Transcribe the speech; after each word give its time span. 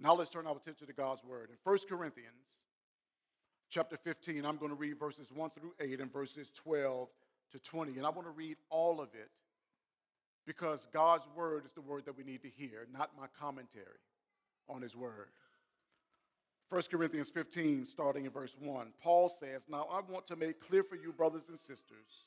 Now 0.00 0.14
let's 0.14 0.30
turn 0.30 0.46
our 0.46 0.56
attention 0.56 0.86
to 0.86 0.92
God's 0.92 1.24
word. 1.24 1.50
In 1.50 1.56
1 1.64 1.78
Corinthians 1.88 2.46
chapter 3.70 3.96
15, 3.96 4.44
I'm 4.44 4.56
going 4.56 4.70
to 4.70 4.76
read 4.76 4.98
verses 4.98 5.28
1 5.32 5.50
through 5.50 5.72
8 5.80 6.00
and 6.00 6.12
verses 6.12 6.50
12 6.54 7.08
to 7.52 7.58
20. 7.58 7.96
And 7.96 8.06
I 8.06 8.10
want 8.10 8.26
to 8.26 8.32
read 8.32 8.56
all 8.70 9.00
of 9.00 9.08
it 9.14 9.30
because 10.46 10.86
God's 10.92 11.24
word 11.36 11.64
is 11.64 11.72
the 11.72 11.80
word 11.80 12.06
that 12.06 12.16
we 12.16 12.24
need 12.24 12.42
to 12.42 12.48
hear, 12.48 12.86
not 12.92 13.10
my 13.18 13.26
commentary 13.38 14.00
on 14.68 14.82
his 14.82 14.94
word. 14.94 15.28
1 16.70 16.82
Corinthians 16.90 17.30
15, 17.30 17.86
starting 17.86 18.26
in 18.26 18.30
verse 18.30 18.56
1, 18.60 18.92
Paul 19.02 19.28
says, 19.28 19.62
Now 19.68 19.88
I 19.90 20.00
want 20.10 20.26
to 20.26 20.36
make 20.36 20.60
clear 20.60 20.84
for 20.84 20.96
you, 20.96 21.12
brothers 21.12 21.48
and 21.48 21.58
sisters, 21.58 22.26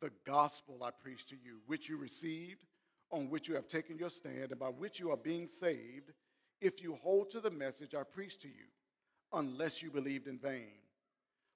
the 0.00 0.10
gospel 0.26 0.82
I 0.82 0.90
preached 0.90 1.28
to 1.30 1.36
you, 1.36 1.58
which 1.66 1.88
you 1.88 1.98
received, 1.98 2.64
on 3.10 3.28
which 3.30 3.46
you 3.46 3.54
have 3.54 3.68
taken 3.68 3.98
your 3.98 4.10
stand, 4.10 4.50
and 4.50 4.58
by 4.58 4.68
which 4.68 4.98
you 4.98 5.10
are 5.10 5.18
being 5.18 5.48
saved 5.48 6.12
if 6.60 6.82
you 6.82 6.94
hold 6.96 7.30
to 7.30 7.40
the 7.40 7.50
message 7.50 7.94
I 7.94 8.02
preached 8.02 8.42
to 8.42 8.48
you, 8.48 8.66
unless 9.32 9.82
you 9.82 9.90
believed 9.90 10.26
in 10.26 10.38
vain. 10.38 10.72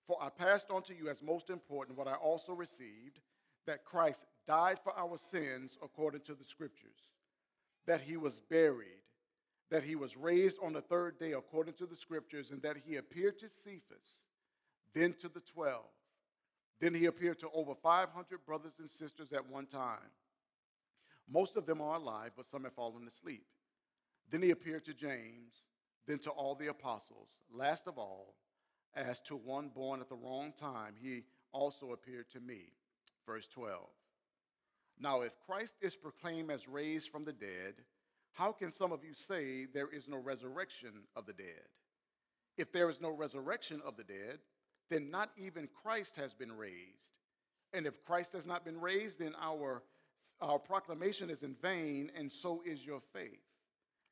For 0.06 0.16
I 0.20 0.28
passed 0.28 0.70
on 0.70 0.82
to 0.84 0.94
you 0.94 1.08
as 1.08 1.22
most 1.22 1.50
important 1.50 1.96
what 1.96 2.08
I 2.08 2.14
also 2.14 2.52
received 2.52 3.20
that 3.66 3.84
Christ 3.84 4.26
died 4.46 4.78
for 4.82 4.96
our 4.98 5.16
sins 5.16 5.78
according 5.82 6.22
to 6.22 6.34
the 6.34 6.44
Scriptures, 6.44 7.10
that 7.86 8.00
he 8.00 8.16
was 8.16 8.40
buried, 8.40 9.00
that 9.70 9.84
he 9.84 9.94
was 9.94 10.16
raised 10.16 10.58
on 10.62 10.72
the 10.72 10.80
third 10.80 11.18
day 11.18 11.32
according 11.32 11.74
to 11.74 11.86
the 11.86 11.96
Scriptures, 11.96 12.50
and 12.50 12.60
that 12.62 12.76
he 12.84 12.96
appeared 12.96 13.38
to 13.38 13.48
Cephas, 13.48 14.26
then 14.94 15.14
to 15.20 15.28
the 15.28 15.40
twelve. 15.40 15.86
Then 16.80 16.94
he 16.94 17.06
appeared 17.06 17.38
to 17.38 17.48
over 17.54 17.74
500 17.80 18.44
brothers 18.44 18.72
and 18.80 18.90
sisters 18.90 19.32
at 19.32 19.48
one 19.48 19.66
time. 19.66 20.10
Most 21.30 21.56
of 21.56 21.64
them 21.64 21.80
are 21.80 21.94
alive, 21.94 22.32
but 22.36 22.44
some 22.44 22.64
have 22.64 22.74
fallen 22.74 23.06
asleep. 23.06 23.46
Then 24.32 24.42
he 24.42 24.50
appeared 24.50 24.86
to 24.86 24.94
James, 24.94 25.52
then 26.06 26.18
to 26.20 26.30
all 26.30 26.54
the 26.54 26.68
apostles. 26.68 27.28
Last 27.52 27.86
of 27.86 27.98
all, 27.98 28.34
as 28.94 29.20
to 29.20 29.36
one 29.36 29.68
born 29.68 30.00
at 30.00 30.08
the 30.08 30.16
wrong 30.16 30.54
time, 30.58 30.94
he 31.00 31.24
also 31.52 31.92
appeared 31.92 32.30
to 32.30 32.40
me. 32.40 32.72
Verse 33.26 33.46
12. 33.48 33.78
Now, 34.98 35.20
if 35.20 35.32
Christ 35.46 35.74
is 35.82 35.94
proclaimed 35.94 36.50
as 36.50 36.66
raised 36.66 37.10
from 37.10 37.24
the 37.24 37.32
dead, 37.32 37.74
how 38.32 38.52
can 38.52 38.72
some 38.72 38.90
of 38.90 39.04
you 39.04 39.12
say 39.12 39.66
there 39.66 39.88
is 39.88 40.08
no 40.08 40.16
resurrection 40.16 41.04
of 41.14 41.26
the 41.26 41.34
dead? 41.34 41.68
If 42.56 42.72
there 42.72 42.88
is 42.88 43.02
no 43.02 43.10
resurrection 43.10 43.82
of 43.84 43.98
the 43.98 44.04
dead, 44.04 44.38
then 44.90 45.10
not 45.10 45.30
even 45.36 45.68
Christ 45.82 46.16
has 46.16 46.32
been 46.32 46.52
raised. 46.52 47.04
And 47.74 47.86
if 47.86 48.02
Christ 48.04 48.32
has 48.32 48.46
not 48.46 48.64
been 48.64 48.80
raised, 48.80 49.18
then 49.18 49.34
our, 49.40 49.82
our 50.40 50.58
proclamation 50.58 51.28
is 51.28 51.42
in 51.42 51.54
vain, 51.60 52.10
and 52.16 52.32
so 52.32 52.62
is 52.64 52.84
your 52.84 53.00
faith. 53.12 53.40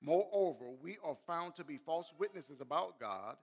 Moreover, 0.03 0.71
we 0.83 0.97
are 1.05 1.17
found 1.27 1.55
to 1.57 1.65
be 1.65 1.77
false 1.77 2.13
witnesses 2.19 2.61
about 2.61 2.99
God 2.99 3.37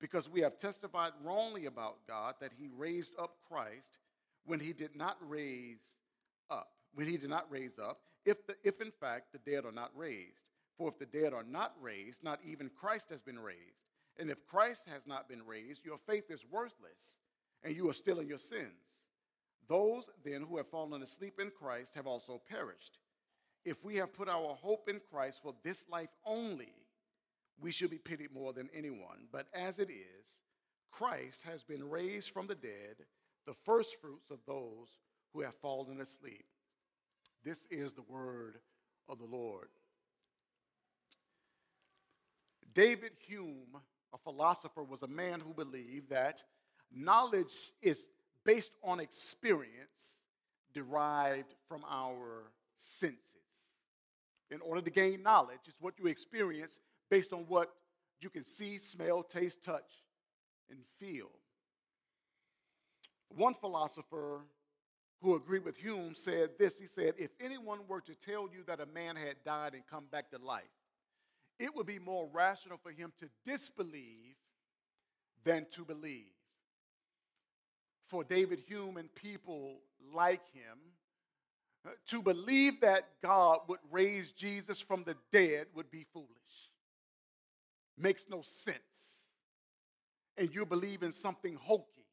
because 0.00 0.28
we 0.28 0.40
have 0.40 0.58
testified 0.58 1.12
wrongly 1.22 1.66
about 1.66 2.06
God 2.06 2.34
that 2.40 2.52
he 2.56 2.68
raised 2.76 3.12
up 3.18 3.36
Christ 3.50 3.98
when 4.46 4.60
he 4.60 4.72
did 4.72 4.96
not 4.96 5.16
raise 5.20 5.80
up, 6.50 6.68
when 6.94 7.06
he 7.06 7.16
did 7.16 7.28
not 7.28 7.50
raise 7.50 7.78
up, 7.78 8.00
if, 8.24 8.46
the, 8.46 8.54
if 8.64 8.80
in 8.80 8.90
fact 8.90 9.32
the 9.32 9.50
dead 9.50 9.64
are 9.64 9.72
not 9.72 9.90
raised. 9.94 10.40
For 10.78 10.88
if 10.88 10.98
the 10.98 11.06
dead 11.06 11.34
are 11.34 11.44
not 11.44 11.74
raised, 11.80 12.22
not 12.22 12.38
even 12.46 12.70
Christ 12.70 13.10
has 13.10 13.20
been 13.20 13.38
raised. 13.38 13.82
And 14.18 14.30
if 14.30 14.46
Christ 14.46 14.84
has 14.88 15.06
not 15.06 15.28
been 15.28 15.44
raised, 15.44 15.84
your 15.84 15.98
faith 15.98 16.30
is 16.30 16.46
worthless, 16.50 17.16
and 17.64 17.74
you 17.74 17.90
are 17.90 17.94
still 17.94 18.20
in 18.20 18.28
your 18.28 18.38
sins. 18.38 18.94
Those 19.68 20.08
then 20.24 20.46
who 20.48 20.56
have 20.56 20.68
fallen 20.68 21.02
asleep 21.02 21.40
in 21.40 21.50
Christ 21.50 21.92
have 21.94 22.06
also 22.06 22.40
perished. 22.48 22.98
If 23.68 23.84
we 23.84 23.96
have 23.96 24.14
put 24.14 24.30
our 24.30 24.54
hope 24.54 24.88
in 24.88 24.98
Christ 25.12 25.40
for 25.42 25.54
this 25.62 25.84
life 25.90 26.08
only, 26.24 26.72
we 27.60 27.70
should 27.70 27.90
be 27.90 27.98
pitied 27.98 28.32
more 28.32 28.54
than 28.54 28.70
anyone. 28.74 29.26
But 29.30 29.46
as 29.52 29.78
it 29.78 29.90
is, 29.90 30.26
Christ 30.90 31.42
has 31.44 31.62
been 31.62 31.86
raised 31.90 32.30
from 32.30 32.46
the 32.46 32.54
dead, 32.54 32.96
the 33.46 33.52
firstfruits 33.66 34.30
of 34.30 34.38
those 34.46 34.88
who 35.34 35.42
have 35.42 35.54
fallen 35.56 36.00
asleep. 36.00 36.46
This 37.44 37.66
is 37.70 37.92
the 37.92 38.06
word 38.08 38.58
of 39.06 39.18
the 39.18 39.26
Lord. 39.26 39.68
David 42.72 43.12
Hume, 43.26 43.76
a 44.14 44.18
philosopher, 44.18 44.82
was 44.82 45.02
a 45.02 45.08
man 45.08 45.40
who 45.40 45.52
believed 45.52 46.08
that 46.08 46.42
knowledge 46.90 47.52
is 47.82 48.06
based 48.46 48.72
on 48.82 48.98
experience 48.98 50.16
derived 50.72 51.54
from 51.68 51.84
our 51.90 52.50
senses. 52.78 53.37
In 54.50 54.60
order 54.60 54.80
to 54.80 54.90
gain 54.90 55.22
knowledge, 55.22 55.60
it's 55.66 55.80
what 55.80 55.94
you 55.98 56.06
experience 56.06 56.78
based 57.10 57.32
on 57.32 57.40
what 57.48 57.70
you 58.20 58.30
can 58.30 58.44
see, 58.44 58.78
smell, 58.78 59.22
taste, 59.22 59.62
touch, 59.62 59.90
and 60.70 60.78
feel. 60.98 61.30
One 63.28 63.54
philosopher 63.54 64.40
who 65.20 65.34
agreed 65.34 65.64
with 65.64 65.76
Hume 65.76 66.14
said 66.14 66.50
this 66.58 66.78
He 66.78 66.86
said, 66.86 67.14
If 67.18 67.30
anyone 67.40 67.80
were 67.88 68.00
to 68.02 68.14
tell 68.14 68.48
you 68.52 68.62
that 68.66 68.80
a 68.80 68.86
man 68.86 69.16
had 69.16 69.36
died 69.44 69.74
and 69.74 69.86
come 69.86 70.06
back 70.10 70.30
to 70.30 70.38
life, 70.38 70.62
it 71.58 71.74
would 71.74 71.86
be 71.86 71.98
more 71.98 72.28
rational 72.32 72.78
for 72.78 72.92
him 72.92 73.12
to 73.18 73.28
disbelieve 73.44 74.36
than 75.44 75.66
to 75.72 75.84
believe. 75.84 76.32
For 78.06 78.24
David 78.24 78.62
Hume 78.66 78.96
and 78.96 79.12
people 79.14 79.80
like 80.14 80.42
him, 80.52 80.78
to 82.08 82.22
believe 82.22 82.80
that 82.80 83.08
God 83.22 83.60
would 83.68 83.78
raise 83.90 84.32
Jesus 84.32 84.80
from 84.80 85.04
the 85.04 85.16
dead 85.32 85.66
would 85.74 85.90
be 85.90 86.04
foolish 86.12 86.28
makes 88.00 88.26
no 88.30 88.42
sense. 88.42 88.78
And 90.36 90.54
you 90.54 90.64
believe 90.64 91.02
in 91.02 91.12
something 91.12 91.56
hokey, 91.60 92.06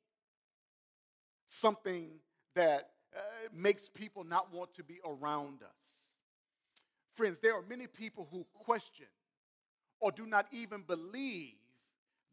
something 1.47 2.09
that 2.55 2.89
uh, 3.15 3.19
makes 3.53 3.87
people 3.87 4.23
not 4.23 4.51
want 4.53 4.73
to 4.75 4.83
be 4.83 4.99
around 5.05 5.61
us. 5.61 5.85
Friends, 7.15 7.39
there 7.39 7.53
are 7.53 7.63
many 7.69 7.87
people 7.87 8.27
who 8.31 8.45
question 8.53 9.05
or 9.99 10.11
do 10.11 10.25
not 10.25 10.47
even 10.51 10.81
believe 10.81 11.53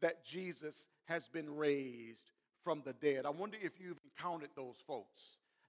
that 0.01 0.25
Jesus 0.25 0.85
has 1.05 1.27
been 1.27 1.55
raised 1.55 2.31
from 2.63 2.81
the 2.83 2.93
dead. 2.93 3.25
I 3.25 3.29
wonder 3.29 3.57
if 3.61 3.79
you've 3.79 3.99
encountered 4.03 4.49
those 4.55 4.75
folks, 4.85 5.21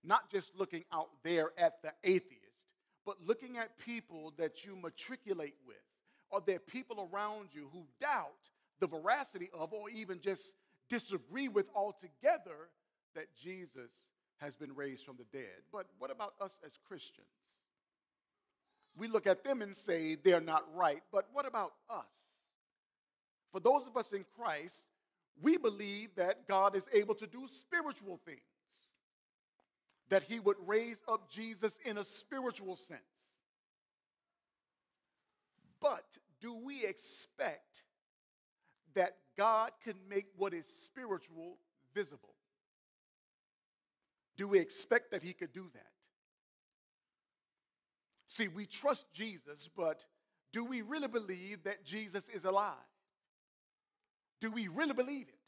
not 0.05 0.31
just 0.31 0.55
looking 0.57 0.85
out 0.93 1.11
there 1.23 1.51
at 1.59 1.83
the 1.83 1.93
atheist, 2.05 2.41
but 3.07 3.17
looking 3.27 3.59
at 3.59 3.79
people 3.79 4.33
that 4.39 4.65
you 4.65 4.77
matriculate 4.77 5.55
with 5.67 5.77
are 6.35 6.43
there 6.45 6.59
people 6.59 7.09
around 7.13 7.51
you 7.53 7.69
who 7.73 7.85
doubt 8.01 8.49
the 8.81 8.89
veracity 8.89 9.51
of 9.55 9.73
or 9.73 9.89
even 9.89 10.21
just 10.21 10.55
disagree 10.89 11.47
with 11.47 11.67
altogether 11.75 12.71
that 13.15 13.27
Jesus 13.41 13.91
has 14.39 14.57
been 14.57 14.75
raised 14.75 15.05
from 15.05 15.17
the 15.17 15.39
dead? 15.39 15.63
But 15.73 15.87
what 15.99 16.11
about 16.11 16.35
us 16.41 16.59
as 16.67 16.73
Christians? 16.89 17.27
We 18.97 19.07
look 19.07 19.29
at 19.29 19.45
them 19.45 19.63
and 19.63 19.77
say 19.77 20.17
they're 20.17 20.41
not 20.41 20.65
right, 20.75 21.03
but 21.13 21.27
what 21.33 21.47
about 21.47 21.73
us? 21.89 22.05
For 23.53 23.61
those 23.61 23.87
of 23.87 23.97
us 23.97 24.13
in 24.13 24.25
Christ, 24.37 24.83
we 25.41 25.57
believe 25.57 26.11
that 26.17 26.49
God 26.49 26.75
is 26.75 26.89
able 26.93 27.15
to 27.17 27.27
do 27.29 27.47
spiritual 27.47 28.21
things, 28.25 28.41
that 30.09 30.23
He 30.25 30.41
would 30.41 30.57
raise 30.67 31.01
up 31.09 31.31
Jesus 31.31 31.79
in 31.85 31.99
a 31.99 32.05
spiritual 32.05 32.77
sense. 32.77 33.01
But 35.81 36.05
do 36.41 36.55
we 36.55 36.85
expect 36.85 37.83
that 38.95 39.17
God 39.37 39.71
can 39.83 39.95
make 40.09 40.27
what 40.37 40.55
is 40.55 40.67
spiritual 40.67 41.59
visible? 41.95 42.35
Do 44.37 44.49
we 44.49 44.59
expect 44.59 45.11
that 45.11 45.23
He 45.23 45.33
could 45.33 45.53
do 45.53 45.67
that? 45.75 45.87
See, 48.29 48.49
we 48.49 48.67
trust 48.67 49.07
Jesus, 49.13 49.69
but 49.77 50.05
do 50.53 50.65
we 50.65 50.83
really 50.83 51.09
believe 51.09 51.63
that 51.65 51.85
Jesus 51.85 52.29
is 52.29 52.45
alive? 52.45 52.75
Do 54.41 54.51
we 54.51 54.69
really 54.69 54.95
believe 54.95 55.29
it? 55.29 55.39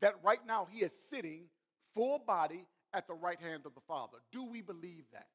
That 0.00 0.14
right 0.22 0.44
now 0.46 0.66
He 0.70 0.80
is 0.80 0.92
sitting 0.92 1.44
full 1.94 2.18
body 2.18 2.66
at 2.94 3.06
the 3.06 3.14
right 3.14 3.40
hand 3.40 3.62
of 3.66 3.74
the 3.74 3.80
Father. 3.80 4.18
Do 4.32 4.44
we 4.44 4.60
believe 4.60 5.04
that? 5.12 5.28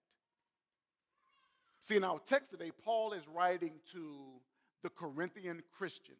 See, 1.81 1.95
in 1.95 2.03
our 2.03 2.19
text 2.19 2.51
today, 2.51 2.71
Paul 2.83 3.13
is 3.13 3.27
writing 3.27 3.73
to 3.93 4.15
the 4.83 4.89
Corinthian 4.89 5.63
Christians. 5.77 6.17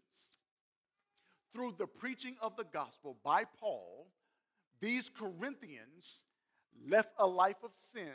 Through 1.54 1.75
the 1.78 1.88
preaching 1.88 2.36
of 2.42 2.56
the 2.56 2.66
gospel 2.66 3.18
by 3.24 3.44
Paul, 3.60 4.07
these 4.80 5.10
Corinthians 5.10 6.24
left 6.88 7.12
a 7.18 7.25
life 7.25 7.63
of 7.63 7.72
sin 7.74 8.13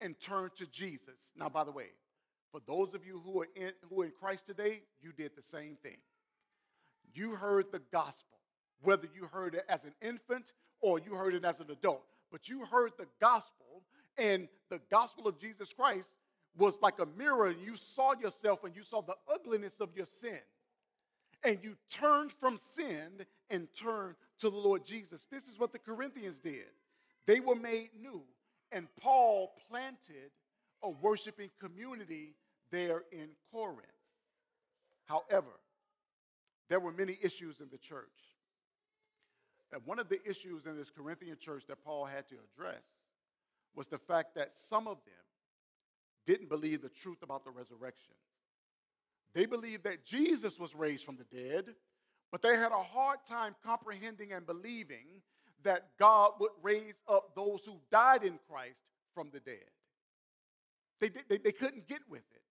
and 0.00 0.18
turned 0.20 0.54
to 0.56 0.66
Jesus. 0.66 1.32
Now, 1.36 1.48
by 1.48 1.64
the 1.64 1.72
way, 1.72 1.88
for 2.52 2.60
those 2.66 2.94
of 2.94 3.04
you 3.04 3.20
who 3.24 3.42
are 3.42 3.48
in, 3.56 3.72
who 3.90 4.02
are 4.02 4.04
in 4.06 4.12
Christ 4.18 4.46
today, 4.46 4.82
you 5.00 5.12
did 5.12 5.32
the 5.36 5.42
same 5.42 5.76
thing. 5.82 5.96
You 7.12 7.34
heard 7.34 7.66
the 7.72 7.82
gospel, 7.92 8.38
whether 8.82 9.08
you 9.14 9.26
heard 9.26 9.54
it 9.54 9.64
as 9.68 9.84
an 9.84 9.94
infant 10.00 10.52
or 10.80 10.98
you 10.98 11.14
heard 11.14 11.34
it 11.34 11.44
as 11.44 11.60
an 11.60 11.70
adult, 11.70 12.06
but 12.30 12.48
you 12.48 12.64
heard 12.64 12.92
the 12.98 13.06
gospel, 13.20 13.82
and 14.16 14.48
the 14.70 14.80
gospel 14.90 15.26
of 15.28 15.38
Jesus 15.38 15.72
Christ 15.72 16.10
was 16.56 16.80
like 16.82 16.98
a 16.98 17.06
mirror 17.16 17.46
and 17.46 17.60
you 17.60 17.76
saw 17.76 18.14
yourself 18.20 18.64
and 18.64 18.74
you 18.74 18.82
saw 18.82 19.00
the 19.00 19.14
ugliness 19.32 19.80
of 19.80 19.90
your 19.94 20.06
sin. 20.06 20.40
And 21.44 21.58
you 21.62 21.76
turned 21.88 22.32
from 22.32 22.56
sin 22.56 23.24
and 23.48 23.68
turned 23.80 24.16
to 24.40 24.50
the 24.50 24.56
Lord 24.56 24.84
Jesus. 24.84 25.26
This 25.30 25.44
is 25.44 25.58
what 25.58 25.72
the 25.72 25.78
Corinthians 25.78 26.40
did. 26.40 26.66
They 27.26 27.38
were 27.38 27.54
made 27.54 27.90
new. 28.00 28.22
And 28.72 28.88
Paul 29.00 29.52
planted 29.70 30.32
a 30.82 30.90
worshiping 30.90 31.50
community 31.60 32.34
there 32.70 33.04
in 33.12 33.28
Corinth. 33.52 33.86
However, 35.04 35.60
there 36.68 36.80
were 36.80 36.92
many 36.92 37.16
issues 37.22 37.60
in 37.60 37.68
the 37.70 37.78
church. 37.78 38.06
And 39.72 39.82
one 39.84 39.98
of 39.98 40.08
the 40.08 40.18
issues 40.28 40.66
in 40.66 40.76
this 40.76 40.90
Corinthian 40.90 41.36
church 41.38 41.64
that 41.68 41.84
Paul 41.84 42.06
had 42.06 42.26
to 42.28 42.36
address 42.52 42.82
was 43.74 43.86
the 43.86 43.98
fact 43.98 44.34
that 44.34 44.52
some 44.68 44.88
of 44.88 44.98
them 45.04 45.14
didn't 46.26 46.48
believe 46.48 46.82
the 46.82 46.88
truth 46.88 47.22
about 47.22 47.44
the 47.44 47.50
resurrection. 47.50 48.14
They 49.34 49.46
believed 49.46 49.84
that 49.84 50.04
Jesus 50.04 50.58
was 50.58 50.74
raised 50.74 51.04
from 51.04 51.16
the 51.16 51.24
dead, 51.24 51.74
but 52.32 52.42
they 52.42 52.56
had 52.56 52.72
a 52.72 52.82
hard 52.82 53.18
time 53.28 53.54
comprehending 53.64 54.32
and 54.32 54.46
believing 54.46 55.22
that 55.64 55.90
God 55.98 56.32
would 56.40 56.50
raise 56.62 56.94
up 57.08 57.34
those 57.34 57.64
who 57.64 57.78
died 57.90 58.24
in 58.24 58.38
Christ 58.50 58.80
from 59.14 59.30
the 59.32 59.40
dead. 59.40 59.70
They, 61.00 61.10
they, 61.28 61.38
they 61.38 61.52
couldn't 61.52 61.88
get 61.88 62.00
with 62.08 62.22
it. 62.34 62.42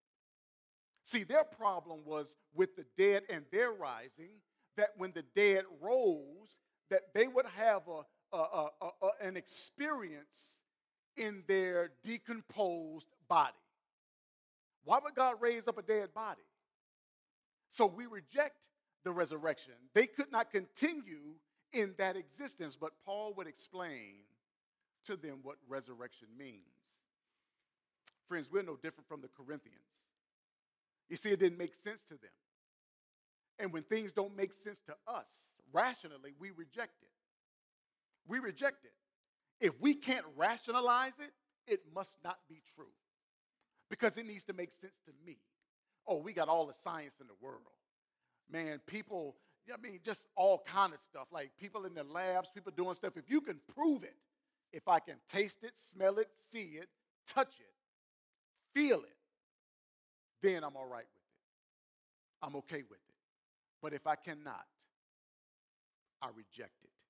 See, 1.05 1.23
their 1.23 1.43
problem 1.43 1.99
was 2.05 2.35
with 2.53 2.75
the 2.75 2.85
dead 2.97 3.23
and 3.29 3.45
their 3.51 3.71
rising, 3.71 4.29
that 4.75 4.89
when 4.97 5.11
the 5.13 5.23
dead 5.35 5.63
rose, 5.81 6.55
that 6.89 7.13
they 7.13 7.27
would 7.27 7.45
have 7.57 7.83
a, 7.87 8.37
a, 8.37 8.67
a, 8.81 9.09
an 9.21 9.37
experience 9.37 10.59
in 11.15 11.43
their 11.47 11.91
decomposed 12.03 13.07
body. 13.27 13.53
Why 14.83 14.99
would 15.03 15.15
God 15.15 15.35
raise 15.41 15.67
up 15.67 15.77
a 15.77 15.81
dead 15.81 16.13
body? 16.13 16.41
So 17.71 17.85
we 17.85 18.05
reject 18.05 18.55
the 19.03 19.11
resurrection. 19.11 19.73
They 19.93 20.07
could 20.07 20.31
not 20.31 20.51
continue 20.51 21.35
in 21.73 21.93
that 21.97 22.15
existence, 22.15 22.77
but 22.79 22.91
Paul 23.05 23.33
would 23.35 23.47
explain 23.47 24.15
to 25.05 25.15
them 25.15 25.39
what 25.43 25.57
resurrection 25.67 26.27
means. 26.37 26.61
Friends, 28.27 28.49
we're 28.51 28.63
no 28.63 28.75
different 28.75 29.07
from 29.07 29.21
the 29.21 29.29
Corinthians. 29.29 29.77
You 31.09 31.15
see, 31.15 31.29
it 31.29 31.39
didn't 31.39 31.57
make 31.57 31.73
sense 31.75 32.03
to 32.03 32.15
them. 32.15 32.31
And 33.59 33.73
when 33.73 33.83
things 33.83 34.11
don't 34.11 34.35
make 34.35 34.53
sense 34.53 34.79
to 34.87 34.95
us, 35.07 35.25
rationally, 35.73 36.33
we 36.39 36.51
reject 36.51 37.01
it. 37.01 37.09
We 38.27 38.39
reject 38.39 38.85
it. 38.85 38.91
If 39.59 39.73
we 39.79 39.93
can't 39.95 40.25
rationalize 40.35 41.13
it, 41.19 41.31
it 41.67 41.81
must 41.93 42.11
not 42.23 42.37
be 42.49 42.61
true 42.75 42.91
because 43.89 44.17
it 44.17 44.25
needs 44.25 44.43
to 44.45 44.53
make 44.53 44.71
sense 44.71 44.95
to 45.05 45.11
me. 45.25 45.37
Oh, 46.07 46.17
we 46.17 46.33
got 46.33 46.47
all 46.47 46.65
the 46.65 46.73
science 46.83 47.15
in 47.19 47.27
the 47.27 47.33
world. 47.41 47.61
Man, 48.49 48.79
people, 48.85 49.35
I 49.73 49.77
mean, 49.81 49.99
just 50.05 50.25
all 50.35 50.63
kind 50.65 50.93
of 50.93 50.99
stuff, 51.09 51.27
like 51.31 51.51
people 51.59 51.85
in 51.85 51.93
the 51.93 52.03
labs, 52.03 52.49
people 52.53 52.71
doing 52.75 52.95
stuff. 52.95 53.17
If 53.17 53.29
you 53.29 53.41
can 53.41 53.59
prove 53.75 54.03
it, 54.03 54.15
if 54.71 54.87
I 54.87 54.99
can 54.99 55.15
taste 55.31 55.63
it, 55.63 55.73
smell 55.93 56.17
it, 56.19 56.29
see 56.51 56.77
it, 56.79 56.87
touch 57.27 57.53
it, 57.59 57.73
feel 58.73 58.99
it, 58.99 59.15
then 60.41 60.63
I'm 60.63 60.75
all 60.75 60.85
right 60.85 61.05
with 61.13 61.23
it. 61.23 62.45
I'm 62.45 62.55
okay 62.57 62.83
with 62.89 62.99
it. 62.99 63.15
But 63.81 63.93
if 63.93 64.07
I 64.07 64.15
cannot, 64.15 64.65
I 66.21 66.27
reject 66.27 66.83
it. 66.83 67.03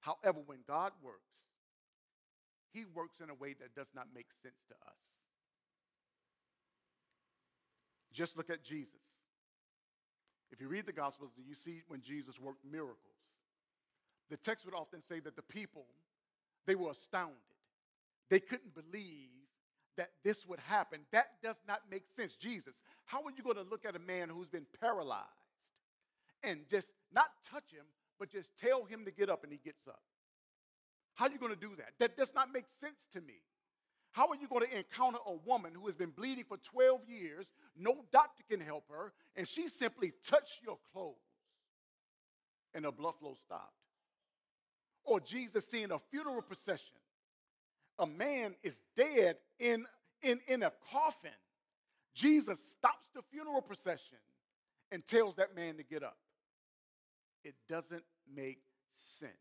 However, 0.00 0.40
when 0.46 0.58
God 0.66 0.92
works, 1.02 1.32
He 2.72 2.84
works 2.94 3.20
in 3.22 3.30
a 3.30 3.34
way 3.34 3.54
that 3.60 3.74
does 3.74 3.88
not 3.94 4.08
make 4.14 4.26
sense 4.42 4.62
to 4.68 4.74
us. 4.74 4.98
Just 8.12 8.36
look 8.36 8.50
at 8.50 8.64
Jesus. 8.64 9.00
If 10.50 10.60
you 10.60 10.68
read 10.68 10.86
the 10.86 10.92
Gospels, 10.92 11.32
you 11.36 11.54
see 11.54 11.82
when 11.88 12.00
Jesus 12.00 12.40
worked 12.40 12.64
miracles. 12.64 12.96
The 14.30 14.36
text 14.36 14.64
would 14.64 14.74
often 14.74 15.02
say 15.02 15.20
that 15.20 15.36
the 15.36 15.42
people, 15.42 15.86
they 16.66 16.74
were 16.74 16.90
astounded. 16.90 17.36
They 18.30 18.40
couldn't 18.40 18.74
believe 18.74 19.30
that 19.96 20.10
this 20.24 20.46
would 20.46 20.60
happen. 20.60 21.00
That 21.12 21.28
does 21.42 21.56
not 21.66 21.80
make 21.90 22.04
sense. 22.16 22.36
Jesus, 22.36 22.74
how 23.04 23.22
are 23.22 23.30
you 23.36 23.42
going 23.42 23.56
to 23.56 23.70
look 23.70 23.84
at 23.84 23.96
a 23.96 24.00
man 24.00 24.28
who's 24.28 24.48
been 24.48 24.66
paralyzed 24.80 25.24
and 26.42 26.60
just 26.68 26.90
not 27.16 27.30
touch 27.50 27.72
him, 27.72 27.86
but 28.20 28.30
just 28.30 28.50
tell 28.60 28.84
him 28.84 29.04
to 29.06 29.10
get 29.10 29.28
up 29.28 29.42
and 29.42 29.52
he 29.52 29.58
gets 29.64 29.88
up? 29.88 30.00
How 31.14 31.26
are 31.26 31.32
you 31.32 31.38
going 31.38 31.54
to 31.54 31.60
do 31.60 31.74
that? 31.78 31.94
That 31.98 32.16
does 32.16 32.34
not 32.34 32.52
make 32.52 32.66
sense 32.80 33.06
to 33.14 33.20
me. 33.20 33.40
How 34.12 34.28
are 34.28 34.36
you 34.36 34.48
going 34.48 34.66
to 34.66 34.76
encounter 34.76 35.18
a 35.26 35.34
woman 35.46 35.72
who 35.74 35.86
has 35.86 35.94
been 35.94 36.10
bleeding 36.10 36.44
for 36.44 36.58
12 36.58 37.00
years, 37.08 37.52
no 37.76 38.04
doctor 38.12 38.42
can 38.48 38.60
help 38.60 38.84
her, 38.90 39.12
and 39.34 39.46
she 39.48 39.68
simply 39.68 40.12
touched 40.26 40.60
your 40.64 40.78
clothes 40.92 41.16
and 42.74 42.84
her 42.84 42.92
blood 42.92 43.14
flow 43.18 43.34
stopped? 43.44 43.72
Or 45.04 45.20
Jesus 45.20 45.66
seeing 45.66 45.90
a 45.90 45.98
funeral 46.10 46.42
procession. 46.42 46.96
A 47.98 48.06
man 48.06 48.54
is 48.62 48.78
dead 48.96 49.36
in, 49.58 49.86
in, 50.22 50.40
in 50.48 50.62
a 50.62 50.72
coffin. 50.92 51.30
Jesus 52.14 52.58
stops 52.78 53.06
the 53.14 53.22
funeral 53.30 53.62
procession 53.62 54.18
and 54.90 55.06
tells 55.06 55.34
that 55.36 55.54
man 55.54 55.76
to 55.76 55.82
get 55.82 56.02
up. 56.02 56.16
It 57.46 57.54
doesn't 57.68 58.02
make 58.34 58.58
sense. 58.92 59.32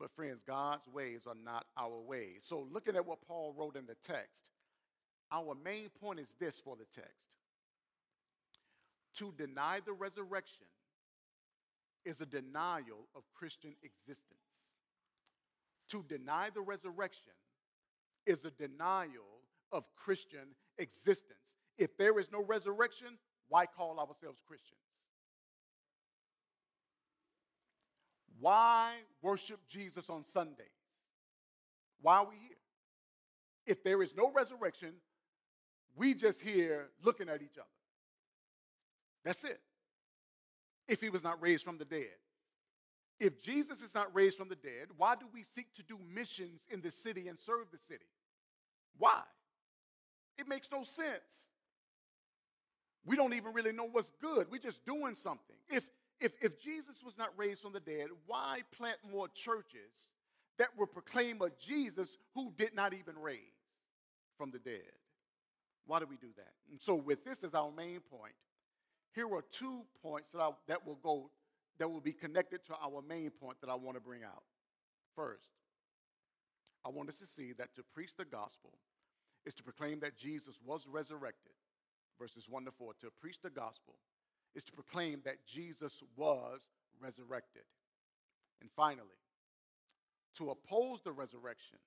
But, 0.00 0.10
friends, 0.10 0.40
God's 0.44 0.88
ways 0.92 1.20
are 1.24 1.36
not 1.44 1.66
our 1.78 2.00
ways. 2.00 2.40
So, 2.42 2.66
looking 2.72 2.96
at 2.96 3.06
what 3.06 3.22
Paul 3.28 3.54
wrote 3.56 3.76
in 3.76 3.86
the 3.86 3.94
text, 4.04 4.50
our 5.30 5.56
main 5.64 5.88
point 6.00 6.18
is 6.18 6.34
this 6.40 6.58
for 6.58 6.74
the 6.74 6.84
text 7.00 7.14
to 9.18 9.32
deny 9.38 9.78
the 9.86 9.92
resurrection 9.92 10.66
is 12.04 12.20
a 12.20 12.26
denial 12.26 13.06
of 13.14 13.22
Christian 13.32 13.74
existence. 13.84 14.24
To 15.90 16.04
deny 16.08 16.50
the 16.52 16.60
resurrection 16.60 17.32
is 18.26 18.44
a 18.44 18.50
denial 18.50 19.42
of 19.70 19.84
Christian 19.94 20.56
existence. 20.78 21.38
If 21.78 21.96
there 21.96 22.18
is 22.18 22.32
no 22.32 22.42
resurrection, 22.42 23.18
why 23.48 23.66
call 23.66 24.00
ourselves 24.00 24.40
Christians? 24.46 24.85
Why 28.40 28.94
worship 29.22 29.60
Jesus 29.68 30.10
on 30.10 30.24
Sundays? 30.24 30.66
Why 32.02 32.18
are 32.18 32.28
we 32.28 32.36
here? 32.36 32.56
If 33.66 33.82
there 33.82 34.02
is 34.02 34.14
no 34.16 34.30
resurrection, 34.32 34.92
we 35.96 36.14
just 36.14 36.40
here 36.40 36.88
looking 37.02 37.28
at 37.28 37.42
each 37.42 37.56
other. 37.58 37.66
That's 39.24 39.42
it. 39.44 39.60
If 40.86 41.00
he 41.00 41.08
was 41.08 41.24
not 41.24 41.42
raised 41.42 41.64
from 41.64 41.78
the 41.78 41.84
dead. 41.84 42.14
If 43.18 43.42
Jesus 43.42 43.80
is 43.80 43.94
not 43.94 44.14
raised 44.14 44.36
from 44.36 44.48
the 44.48 44.56
dead, 44.56 44.88
why 44.96 45.16
do 45.16 45.26
we 45.32 45.42
seek 45.42 45.72
to 45.76 45.82
do 45.82 45.98
missions 46.14 46.60
in 46.70 46.82
the 46.82 46.90
city 46.90 47.28
and 47.28 47.38
serve 47.38 47.70
the 47.72 47.78
city? 47.78 48.04
Why? 48.98 49.22
It 50.38 50.46
makes 50.46 50.68
no 50.70 50.84
sense. 50.84 51.48
We 53.06 53.16
don't 53.16 53.32
even 53.32 53.54
really 53.54 53.72
know 53.72 53.88
what's 53.90 54.12
good. 54.20 54.48
We're 54.50 54.58
just 54.58 54.84
doing 54.84 55.14
something. 55.14 55.56
If 55.70 55.86
if, 56.20 56.32
if 56.40 56.60
Jesus 56.60 57.02
was 57.04 57.18
not 57.18 57.30
raised 57.36 57.62
from 57.62 57.72
the 57.72 57.80
dead, 57.80 58.08
why 58.26 58.60
plant 58.76 58.98
more 59.10 59.28
churches 59.28 60.08
that 60.58 60.68
will 60.76 60.86
proclaim 60.86 61.40
a 61.42 61.50
Jesus 61.64 62.16
who 62.34 62.52
did 62.56 62.74
not 62.74 62.94
even 62.94 63.18
raise 63.18 63.38
from 64.38 64.50
the 64.50 64.58
dead? 64.58 64.92
Why 65.86 66.00
do 66.00 66.06
we 66.06 66.16
do 66.16 66.28
that? 66.36 66.52
And 66.70 66.80
so, 66.80 66.94
with 66.94 67.24
this 67.24 67.44
as 67.44 67.54
our 67.54 67.70
main 67.70 68.00
point, 68.00 68.34
here 69.14 69.32
are 69.32 69.44
two 69.50 69.82
points 70.02 70.30
that, 70.32 70.40
I, 70.40 70.50
that 70.68 70.86
will 70.86 70.98
go 71.02 71.30
that 71.78 71.90
will 71.90 72.00
be 72.00 72.12
connected 72.12 72.64
to 72.64 72.74
our 72.82 73.02
main 73.06 73.30
point 73.30 73.60
that 73.60 73.68
I 73.68 73.74
want 73.74 73.96
to 73.96 74.00
bring 74.00 74.22
out. 74.24 74.42
First, 75.14 75.48
I 76.84 76.88
want 76.88 77.08
us 77.08 77.18
to 77.18 77.26
see 77.26 77.52
that 77.58 77.74
to 77.76 77.82
preach 77.82 78.16
the 78.16 78.24
gospel 78.24 78.72
is 79.44 79.54
to 79.54 79.62
proclaim 79.62 80.00
that 80.00 80.16
Jesus 80.16 80.54
was 80.64 80.86
resurrected, 80.86 81.52
verses 82.18 82.44
1 82.48 82.64
to 82.64 82.70
4. 82.70 82.94
To 83.00 83.10
preach 83.20 83.40
the 83.42 83.50
gospel 83.50 83.94
is 84.56 84.64
to 84.64 84.72
proclaim 84.72 85.20
that 85.24 85.46
Jesus 85.46 86.02
was 86.16 86.60
resurrected. 87.00 87.62
And 88.62 88.70
finally, 88.74 89.20
to 90.38 90.50
oppose 90.50 91.02
the 91.04 91.12
resurrection 91.12 91.78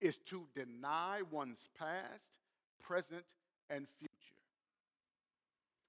is 0.00 0.18
to 0.18 0.46
deny 0.54 1.22
one's 1.30 1.68
past, 1.78 2.26
present, 2.82 3.24
and 3.70 3.86
future. 3.98 4.12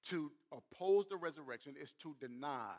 To 0.10 0.32
oppose 0.52 1.08
the 1.10 1.18
resurrection 1.18 1.74
is 1.82 1.94
to 2.04 2.16
deny 2.22 2.76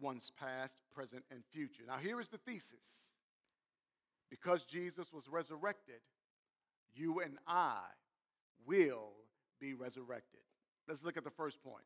one's 0.00 0.32
past, 0.40 0.74
present, 0.94 1.22
and 1.30 1.42
future. 1.52 1.84
Now, 1.86 1.98
here 1.98 2.20
is 2.20 2.30
the 2.30 2.38
thesis 2.38 3.10
because 4.30 4.64
Jesus 4.64 5.12
was 5.12 5.28
resurrected, 5.28 6.00
you 6.94 7.20
and 7.20 7.38
I 7.46 7.78
will 8.66 9.12
be 9.60 9.74
resurrected. 9.74 10.40
Let's 10.88 11.04
look 11.04 11.16
at 11.16 11.24
the 11.24 11.30
first 11.30 11.62
point 11.62 11.84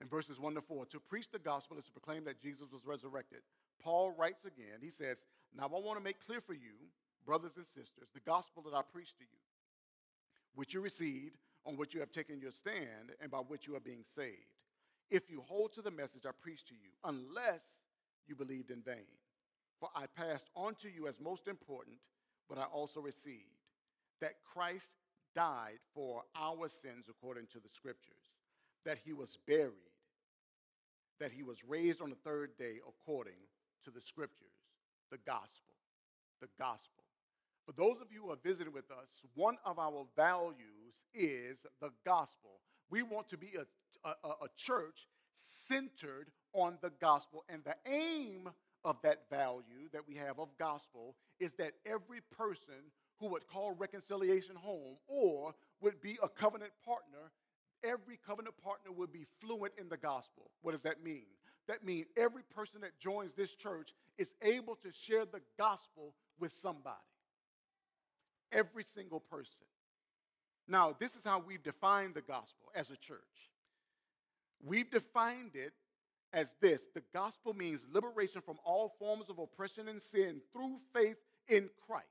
in 0.00 0.08
verses 0.08 0.38
1 0.38 0.54
to 0.54 0.60
4. 0.60 0.86
To 0.86 1.00
preach 1.00 1.30
the 1.30 1.38
gospel 1.38 1.78
is 1.78 1.84
to 1.84 1.92
proclaim 1.92 2.24
that 2.24 2.40
Jesus 2.40 2.68
was 2.72 2.84
resurrected. 2.84 3.40
Paul 3.82 4.12
writes 4.16 4.44
again, 4.44 4.80
he 4.80 4.90
says, 4.90 5.24
Now 5.56 5.64
I 5.64 5.80
want 5.80 5.98
to 5.98 6.04
make 6.04 6.24
clear 6.24 6.40
for 6.40 6.54
you, 6.54 6.74
brothers 7.24 7.56
and 7.56 7.66
sisters, 7.66 8.08
the 8.14 8.20
gospel 8.20 8.62
that 8.64 8.74
I 8.74 8.82
preached 8.82 9.18
to 9.18 9.24
you, 9.24 9.38
which 10.54 10.74
you 10.74 10.80
received, 10.80 11.36
on 11.66 11.76
which 11.76 11.94
you 11.94 12.00
have 12.00 12.10
taken 12.10 12.40
your 12.40 12.52
stand, 12.52 13.12
and 13.20 13.30
by 13.30 13.38
which 13.38 13.66
you 13.66 13.76
are 13.76 13.80
being 13.80 14.04
saved. 14.14 14.36
If 15.10 15.30
you 15.30 15.42
hold 15.46 15.72
to 15.74 15.82
the 15.82 15.90
message 15.90 16.26
I 16.26 16.30
preached 16.40 16.68
to 16.68 16.74
you, 16.74 16.90
unless 17.04 17.78
you 18.26 18.34
believed 18.34 18.70
in 18.70 18.82
vain. 18.82 19.06
For 19.80 19.88
I 19.94 20.06
passed 20.06 20.50
on 20.54 20.74
to 20.76 20.88
you 20.88 21.08
as 21.08 21.20
most 21.20 21.48
important 21.48 21.96
what 22.48 22.58
I 22.58 22.64
also 22.64 23.00
received 23.00 23.58
that 24.20 24.34
Christ 24.52 24.96
died 25.34 25.78
for 25.94 26.22
our 26.34 26.68
sins 26.68 27.06
according 27.08 27.46
to 27.52 27.60
the 27.60 27.68
scriptures, 27.72 28.32
that 28.84 28.98
he 29.04 29.12
was 29.12 29.38
buried, 29.46 29.87
that 31.20 31.32
he 31.32 31.42
was 31.42 31.64
raised 31.64 32.00
on 32.00 32.10
the 32.10 32.16
third 32.16 32.56
day 32.58 32.78
according 32.86 33.40
to 33.84 33.90
the 33.90 34.00
scriptures, 34.00 34.46
the 35.10 35.18
gospel, 35.26 35.74
the 36.40 36.48
gospel. 36.58 37.04
For 37.66 37.72
those 37.72 38.00
of 38.00 38.12
you 38.12 38.22
who 38.22 38.30
are 38.30 38.38
visiting 38.42 38.72
with 38.72 38.90
us, 38.90 39.08
one 39.34 39.58
of 39.64 39.78
our 39.78 40.06
values 40.16 41.02
is 41.12 41.66
the 41.80 41.90
gospel. 42.04 42.60
We 42.90 43.02
want 43.02 43.28
to 43.28 43.36
be 43.36 43.52
a, 43.58 44.08
a, 44.08 44.28
a 44.28 44.48
church 44.56 45.06
centered 45.34 46.30
on 46.54 46.78
the 46.80 46.90
gospel, 47.00 47.44
and 47.48 47.62
the 47.64 47.76
aim 47.86 48.48
of 48.84 48.96
that 49.02 49.28
value 49.28 49.88
that 49.92 50.06
we 50.06 50.14
have 50.14 50.38
of 50.38 50.48
gospel 50.58 51.16
is 51.40 51.54
that 51.54 51.72
every 51.84 52.20
person 52.36 52.90
who 53.20 53.26
would 53.26 53.46
call 53.46 53.74
reconciliation 53.74 54.56
home 54.56 54.96
or 55.06 55.54
would 55.80 56.00
be 56.00 56.18
a 56.22 56.28
covenant 56.28 56.72
partner, 56.84 57.32
every 57.84 58.18
covenant 58.26 58.54
partner 58.62 58.92
would 58.92 59.12
be 59.12 59.26
fluent 59.40 59.74
in 59.78 59.88
the 59.88 59.96
gospel. 59.96 60.50
What 60.62 60.72
does 60.72 60.82
that 60.82 61.02
mean? 61.02 61.26
That 61.66 61.84
means 61.84 62.06
every 62.16 62.42
person 62.54 62.80
that 62.80 62.98
joins 62.98 63.34
this 63.34 63.54
church 63.54 63.90
is 64.16 64.34
able 64.42 64.76
to 64.76 64.90
share 64.90 65.24
the 65.24 65.40
gospel 65.58 66.14
with 66.40 66.52
somebody. 66.62 66.96
Every 68.52 68.84
single 68.84 69.20
person. 69.20 69.66
Now, 70.66 70.96
this 70.98 71.16
is 71.16 71.24
how 71.24 71.42
we've 71.46 71.62
defined 71.62 72.14
the 72.14 72.22
gospel 72.22 72.68
as 72.74 72.90
a 72.90 72.96
church. 72.96 73.18
We've 74.64 74.90
defined 74.90 75.52
it 75.54 75.72
as 76.32 76.54
this 76.60 76.88
the 76.94 77.02
gospel 77.14 77.54
means 77.54 77.86
liberation 77.90 78.42
from 78.42 78.58
all 78.64 78.94
forms 78.98 79.30
of 79.30 79.38
oppression 79.38 79.88
and 79.88 80.00
sin 80.00 80.40
through 80.52 80.78
faith 80.94 81.16
in 81.48 81.70
Christ. 81.86 82.06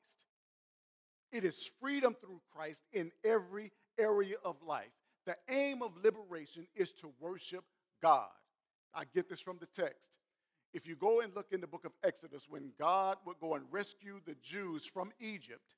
It 1.32 1.44
is 1.44 1.70
freedom 1.80 2.16
through 2.20 2.42
Christ 2.54 2.84
in 2.94 3.12
every 3.24 3.72
area 4.00 4.36
of 4.44 4.56
life. 4.66 4.86
The 5.28 5.36
aim 5.50 5.84
of 5.84 5.92
liberation 6.02 6.66
is 6.74 6.94
to 6.94 7.12
worship 7.20 7.66
God. 8.02 8.30
I 8.96 9.04
get 9.14 9.28
this 9.28 9.42
from 9.42 9.58
the 9.60 9.66
text. 9.66 10.08
If 10.74 10.88
you 10.88 10.96
go 10.96 11.20
and 11.20 11.36
look 11.36 11.48
in 11.52 11.60
the 11.60 11.68
book 11.68 11.84
of 11.84 11.92
Exodus, 12.02 12.48
when 12.50 12.72
God 12.80 13.18
would 13.26 13.38
go 13.42 13.56
and 13.56 13.66
rescue 13.70 14.22
the 14.26 14.36
Jews 14.42 14.86
from 14.86 15.12
Egypt, 15.20 15.76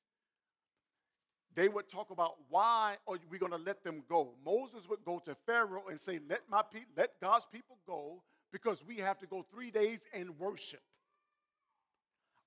they 1.56 1.68
would 1.68 1.88
talk 1.88 2.10
about 2.10 2.36
why 2.48 2.96
are 3.08 3.16
we 3.28 3.38
going 3.38 3.50
to 3.50 3.58
let 3.58 3.82
them 3.82 4.04
go. 4.08 4.36
Moses 4.44 4.88
would 4.88 5.04
go 5.04 5.18
to 5.24 5.34
Pharaoh 5.46 5.88
and 5.88 5.98
say, 5.98 6.20
"Let 6.28 6.48
my 6.48 6.62
pe- 6.62 6.86
let 6.96 7.20
God's 7.20 7.46
people 7.46 7.76
go 7.86 8.22
because 8.52 8.84
we 8.84 8.98
have 8.98 9.18
to 9.18 9.26
go 9.26 9.42
3 9.42 9.72
days 9.72 10.06
and 10.12 10.38
worship." 10.38 10.82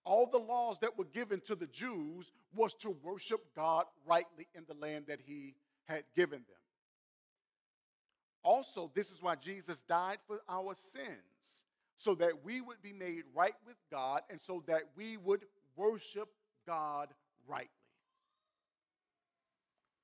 All 0.05 0.25
the 0.25 0.39
laws 0.39 0.79
that 0.79 0.97
were 0.97 1.05
given 1.05 1.41
to 1.41 1.55
the 1.55 1.67
Jews 1.67 2.31
was 2.53 2.73
to 2.75 2.91
worship 2.91 3.53
God 3.53 3.87
rightly 4.05 4.47
in 4.53 4.63
the 4.65 4.73
land 4.75 5.07
that 5.07 5.19
he 5.19 5.55
had 5.85 6.05
given 6.15 6.45
them. 6.47 6.62
Also, 8.43 8.91
this 8.93 9.09
is 9.09 9.21
why 9.21 9.35
Jesus 9.35 9.81
died 9.87 10.17
for 10.27 10.41
our 10.49 10.75
sins, 10.75 11.61
so 11.97 12.13
that 12.15 12.43
we 12.43 12.59
would 12.59 12.81
be 12.81 12.91
made 12.91 13.23
right 13.33 13.55
with 13.65 13.77
God 13.89 14.21
and 14.29 14.39
so 14.39 14.63
that 14.67 14.83
we 14.97 15.17
would 15.17 15.45
worship 15.75 16.27
God 16.67 17.09
rightly. 17.47 17.69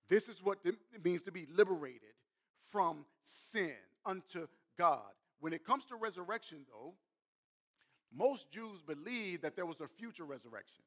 This 0.07 0.29
is 0.29 0.43
what 0.43 0.59
it 0.63 0.75
means 1.03 1.23
to 1.23 1.31
be 1.31 1.45
liberated 1.53 2.13
from 2.71 3.05
sin 3.23 3.75
unto 4.05 4.47
God. 4.77 5.11
When 5.39 5.53
it 5.53 5.65
comes 5.65 5.85
to 5.85 5.95
resurrection, 5.95 6.59
though, 6.69 6.93
most 8.15 8.49
Jews 8.49 8.81
believed 8.81 9.43
that 9.43 9.55
there 9.55 9.65
was 9.65 9.81
a 9.81 9.87
future 9.87 10.25
resurrection. 10.25 10.83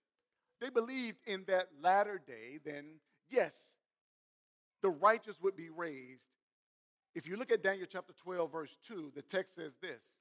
They 0.60 0.70
believed 0.70 1.18
in 1.26 1.44
that 1.46 1.68
latter 1.80 2.20
day, 2.26 2.58
then, 2.64 2.84
yes, 3.30 3.54
the 4.80 4.90
righteous 4.90 5.40
would 5.40 5.56
be 5.56 5.70
raised. 5.70 6.22
If 7.14 7.26
you 7.26 7.36
look 7.36 7.52
at 7.52 7.62
Daniel 7.62 7.86
chapter 7.90 8.14
12, 8.22 8.50
verse 8.50 8.76
2, 8.88 9.12
the 9.14 9.22
text 9.22 9.54
says 9.54 9.72
this 9.80 10.12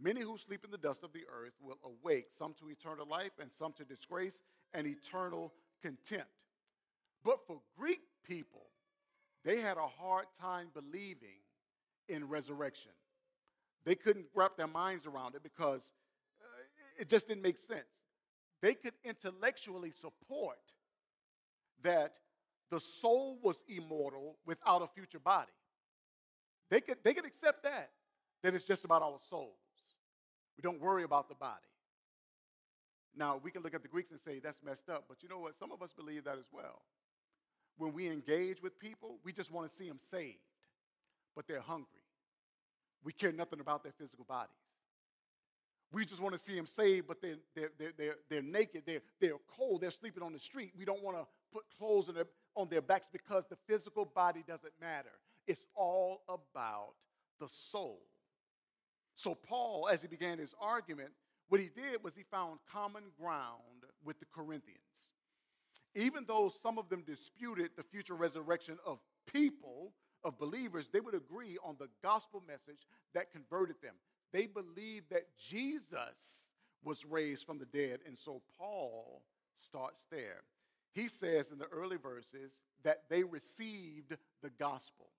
Many 0.00 0.20
who 0.22 0.38
sleep 0.38 0.64
in 0.64 0.70
the 0.70 0.78
dust 0.78 1.02
of 1.02 1.12
the 1.12 1.24
earth 1.32 1.54
will 1.60 1.78
awake, 1.84 2.28
some 2.36 2.54
to 2.54 2.70
eternal 2.70 3.06
life 3.06 3.32
and 3.40 3.50
some 3.52 3.72
to 3.74 3.84
disgrace 3.84 4.40
and 4.72 4.86
eternal 4.86 5.52
contempt. 5.82 6.44
But 7.24 7.46
for 7.46 7.60
Greek 7.76 8.00
people, 8.24 8.66
they 9.44 9.60
had 9.60 9.76
a 9.76 9.86
hard 9.86 10.26
time 10.40 10.68
believing 10.72 11.40
in 12.08 12.28
resurrection. 12.28 12.92
They 13.84 13.94
couldn't 13.94 14.26
wrap 14.34 14.56
their 14.56 14.66
minds 14.66 15.06
around 15.06 15.34
it 15.34 15.42
because 15.42 15.92
uh, 16.40 17.00
it 17.00 17.08
just 17.08 17.28
didn't 17.28 17.42
make 17.42 17.58
sense. 17.58 17.80
They 18.62 18.74
could 18.74 18.94
intellectually 19.04 19.90
support 19.90 20.58
that 21.82 22.18
the 22.70 22.80
soul 22.80 23.38
was 23.42 23.64
immortal 23.68 24.36
without 24.46 24.82
a 24.82 24.86
future 24.86 25.18
body. 25.18 25.50
They 26.70 26.80
could, 26.80 26.98
they 27.02 27.14
could 27.14 27.26
accept 27.26 27.64
that, 27.64 27.90
that 28.42 28.54
it's 28.54 28.64
just 28.64 28.84
about 28.84 29.02
our 29.02 29.18
souls. 29.28 29.54
We 30.56 30.62
don't 30.62 30.80
worry 30.80 31.04
about 31.04 31.28
the 31.28 31.34
body. 31.34 31.56
Now, 33.16 33.40
we 33.42 33.50
can 33.50 33.62
look 33.62 33.74
at 33.74 33.82
the 33.82 33.88
Greeks 33.88 34.12
and 34.12 34.20
say 34.20 34.38
that's 34.38 34.62
messed 34.62 34.88
up, 34.88 35.04
but 35.08 35.22
you 35.22 35.28
know 35.28 35.40
what? 35.40 35.58
Some 35.58 35.72
of 35.72 35.82
us 35.82 35.92
believe 35.92 36.24
that 36.24 36.38
as 36.38 36.46
well 36.52 36.82
when 37.80 37.94
we 37.94 38.08
engage 38.08 38.62
with 38.62 38.78
people, 38.78 39.18
we 39.24 39.32
just 39.32 39.50
want 39.50 39.68
to 39.68 39.74
see 39.74 39.88
them 39.88 39.98
saved, 40.10 40.36
but 41.34 41.48
they're 41.48 41.62
hungry. 41.62 41.86
We 43.02 43.14
care 43.14 43.32
nothing 43.32 43.58
about 43.60 43.82
their 43.82 43.94
physical 43.98 44.26
bodies. 44.28 44.54
We 45.90 46.04
just 46.04 46.20
want 46.20 46.34
to 46.34 46.38
see 46.38 46.54
them 46.54 46.66
saved, 46.66 47.08
but 47.08 47.22
they're, 47.22 47.38
they're, 47.56 47.70
they're, 47.78 47.92
they're, 47.96 48.16
they're 48.28 48.42
naked, 48.42 48.82
they're, 48.86 49.00
they're 49.18 49.38
cold, 49.56 49.80
they're 49.80 49.90
sleeping 49.90 50.22
on 50.22 50.34
the 50.34 50.38
street. 50.38 50.72
We 50.78 50.84
don't 50.84 51.02
want 51.02 51.16
to 51.16 51.24
put 51.52 51.64
clothes 51.78 52.10
on 52.10 52.16
their, 52.16 52.26
on 52.54 52.68
their 52.68 52.82
backs 52.82 53.06
because 53.10 53.46
the 53.46 53.56
physical 53.66 54.04
body 54.04 54.44
doesn't 54.46 54.74
matter. 54.78 55.08
It's 55.50 55.66
all 55.74 56.22
about 56.28 56.94
the 57.40 57.48
soul. 57.48 58.00
So, 59.16 59.34
Paul, 59.34 59.88
as 59.90 60.02
he 60.02 60.08
began 60.08 60.38
his 60.38 60.54
argument, 60.60 61.10
what 61.48 61.60
he 61.60 61.68
did 61.68 62.02
was 62.02 62.14
he 62.14 62.22
found 62.22 62.58
common 62.72 63.02
ground 63.18 63.84
with 64.04 64.18
the 64.20 64.26
Corinthians 64.26 64.78
even 65.94 66.24
though 66.26 66.52
some 66.62 66.78
of 66.78 66.88
them 66.88 67.02
disputed 67.06 67.70
the 67.76 67.82
future 67.82 68.14
resurrection 68.14 68.78
of 68.86 68.98
people, 69.30 69.92
of 70.22 70.38
believers, 70.38 70.88
they 70.88 71.00
would 71.00 71.14
agree 71.14 71.58
on 71.64 71.76
the 71.78 71.88
gospel 72.02 72.42
message 72.46 72.86
that 73.14 73.32
converted 73.32 73.76
them. 73.82 73.94
They 74.32 74.46
believed 74.46 75.10
that 75.10 75.26
Jesus 75.38 76.44
was 76.84 77.04
raised 77.04 77.44
from 77.44 77.58
the 77.58 77.66
dead. 77.66 78.00
And 78.06 78.16
so 78.16 78.42
Paul 78.56 79.22
starts 79.56 80.04
there. 80.10 80.42
He 80.92 81.08
says 81.08 81.50
in 81.50 81.58
the 81.58 81.66
early 81.66 81.96
verses 81.96 82.52
that 82.84 83.02
they 83.08 83.24
received 83.24 84.16
the 84.42 84.50
gospel. 84.58 85.10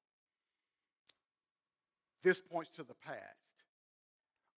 This 2.23 2.39
points 2.39 2.71
to 2.75 2.83
the 2.83 2.93
past. 3.05 3.19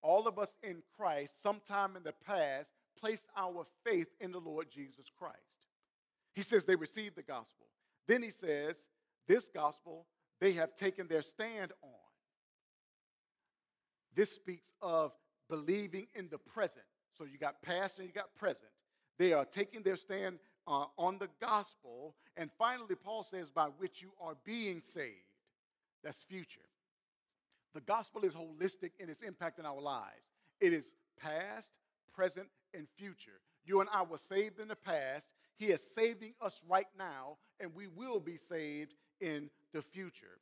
All 0.01 0.27
of 0.27 0.37
us 0.37 0.51
in 0.63 0.83
Christ, 0.97 1.41
sometime 1.41 1.95
in 1.95 2.03
the 2.03 2.13
past, 2.25 2.69
placed 2.99 3.25
our 3.37 3.65
faith 3.85 4.07
in 4.19 4.31
the 4.31 4.39
Lord 4.39 4.67
Jesus 4.69 5.05
Christ. 5.17 5.37
He 6.33 6.41
says 6.41 6.65
they 6.65 6.75
received 6.75 7.15
the 7.15 7.23
gospel. 7.23 7.67
Then 8.07 8.21
he 8.21 8.31
says, 8.31 8.85
this 9.27 9.47
gospel 9.53 10.05
they 10.41 10.51
have 10.53 10.75
taken 10.75 11.07
their 11.07 11.21
stand 11.21 11.71
on. 11.81 11.89
This 14.15 14.31
speaks 14.31 14.69
of 14.81 15.13
believing 15.49 16.07
in 16.15 16.27
the 16.29 16.37
present. 16.37 16.85
So 17.17 17.23
you 17.23 17.37
got 17.37 17.61
past 17.61 17.99
and 17.99 18.07
you 18.07 18.13
got 18.13 18.35
present. 18.35 18.71
They 19.17 19.31
are 19.31 19.45
taking 19.45 19.83
their 19.83 19.95
stand 19.95 20.39
uh, 20.67 20.85
on 20.97 21.17
the 21.17 21.29
gospel. 21.39 22.15
And 22.35 22.49
finally, 22.57 22.95
Paul 22.95 23.23
says, 23.23 23.49
by 23.49 23.67
which 23.77 24.01
you 24.01 24.11
are 24.19 24.35
being 24.43 24.81
saved. 24.81 25.15
That's 26.03 26.23
future. 26.23 26.59
The 27.73 27.81
gospel 27.81 28.23
is 28.23 28.33
holistic 28.33 28.91
in 28.99 29.09
its 29.09 29.21
impact 29.21 29.59
in 29.59 29.65
our 29.65 29.81
lives. 29.81 30.31
It 30.61 30.73
is 30.73 30.93
past, 31.19 31.67
present, 32.13 32.47
and 32.73 32.87
future. 32.97 33.41
You 33.65 33.81
and 33.81 33.89
I 33.91 34.03
were 34.03 34.17
saved 34.17 34.59
in 34.59 34.67
the 34.67 34.75
past, 34.75 35.27
he 35.57 35.67
is 35.67 35.81
saving 35.81 36.33
us 36.41 36.59
right 36.67 36.87
now, 36.97 37.37
and 37.59 37.73
we 37.73 37.87
will 37.87 38.19
be 38.19 38.37
saved 38.37 38.93
in 39.21 39.49
the 39.73 39.81
future. 39.81 40.39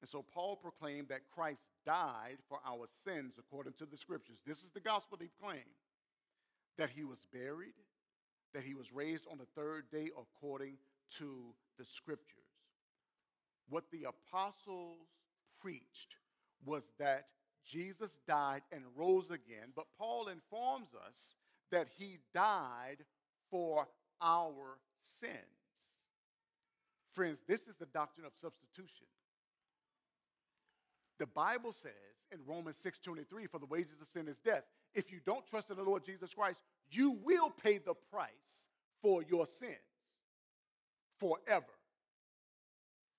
And 0.00 0.08
so 0.08 0.24
Paul 0.34 0.56
proclaimed 0.56 1.08
that 1.08 1.30
Christ 1.34 1.60
died 1.86 2.38
for 2.48 2.58
our 2.66 2.86
sins 3.06 3.34
according 3.38 3.74
to 3.74 3.86
the 3.86 3.96
scriptures. 3.96 4.38
This 4.46 4.58
is 4.58 4.70
the 4.74 4.80
gospel 4.80 5.18
he 5.20 5.30
claimed 5.40 5.62
that 6.76 6.90
he 6.90 7.04
was 7.04 7.18
buried, 7.32 7.74
that 8.52 8.64
he 8.64 8.74
was 8.74 8.92
raised 8.92 9.26
on 9.30 9.38
the 9.38 9.46
third 9.54 9.84
day 9.90 10.10
according 10.18 10.76
to 11.18 11.54
the 11.78 11.84
scriptures. 11.84 12.42
What 13.68 13.84
the 13.92 14.06
apostles 14.08 15.06
preached 15.60 16.16
was 16.64 16.84
that 16.98 17.26
Jesus 17.64 18.18
died 18.26 18.62
and 18.72 18.82
rose 18.96 19.30
again, 19.30 19.72
but 19.74 19.86
Paul 19.98 20.28
informs 20.28 20.88
us 20.94 21.16
that 21.70 21.88
he 21.96 22.18
died 22.32 22.98
for 23.50 23.88
our 24.20 24.78
sins. 25.20 25.34
Friends, 27.12 27.38
this 27.46 27.62
is 27.68 27.76
the 27.76 27.86
doctrine 27.86 28.26
of 28.26 28.32
substitution. 28.40 29.06
The 31.18 31.26
Bible 31.26 31.72
says 31.72 31.92
in 32.32 32.44
Romans 32.44 32.76
6:23, 32.78 33.46
for 33.46 33.58
the 33.58 33.66
wages 33.66 34.00
of 34.00 34.08
sin 34.08 34.28
is 34.28 34.38
death. 34.40 34.64
If 34.94 35.10
you 35.12 35.20
don't 35.20 35.46
trust 35.46 35.70
in 35.70 35.76
the 35.76 35.82
Lord 35.82 36.04
Jesus 36.04 36.34
Christ, 36.34 36.62
you 36.88 37.12
will 37.12 37.50
pay 37.50 37.78
the 37.78 37.94
price 37.94 38.68
for 39.00 39.22
your 39.22 39.46
sins 39.46 39.78
forever. 41.18 41.78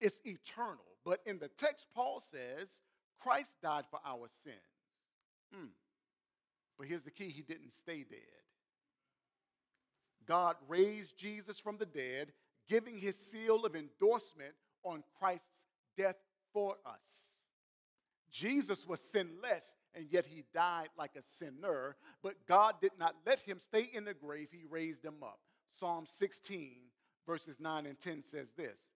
It's 0.01 0.21
eternal. 0.25 0.85
But 1.05 1.21
in 1.25 1.39
the 1.39 1.49
text, 1.49 1.87
Paul 1.93 2.19
says 2.19 2.79
Christ 3.19 3.51
died 3.62 3.86
for 3.89 4.00
our 4.05 4.27
sins. 4.43 4.55
Hmm. 5.53 5.67
But 6.77 6.88
here's 6.88 7.03
the 7.03 7.12
key 7.12 7.29
he 7.29 7.41
didn't 7.41 7.74
stay 7.74 8.05
dead. 8.10 8.19
God 10.25 10.55
raised 10.67 11.17
Jesus 11.17 11.60
from 11.60 11.77
the 11.77 11.86
dead, 11.86 12.31
giving 12.67 12.98
his 12.98 13.17
seal 13.17 13.65
of 13.65 13.75
endorsement 13.75 14.53
on 14.84 15.03
Christ's 15.19 15.65
death 15.98 16.17
for 16.53 16.75
us. 16.86 17.31
Jesus 18.31 18.86
was 18.86 19.00
sinless, 19.00 19.74
and 19.93 20.07
yet 20.10 20.25
he 20.25 20.43
died 20.53 20.89
like 20.98 21.15
a 21.15 21.22
sinner, 21.22 21.95
but 22.22 22.36
God 22.48 22.75
did 22.81 22.91
not 23.00 23.15
let 23.25 23.39
him 23.39 23.60
stay 23.60 23.89
in 23.93 24.03
the 24.03 24.13
grave, 24.13 24.50
he 24.51 24.63
raised 24.69 25.05
him 25.05 25.24
up. 25.24 25.39
Psalm 25.79 26.05
16, 26.17 26.74
verses 27.25 27.60
9 27.60 27.86
and 27.86 28.00
10 28.00 28.24
says 28.24 28.48
this 28.57 28.88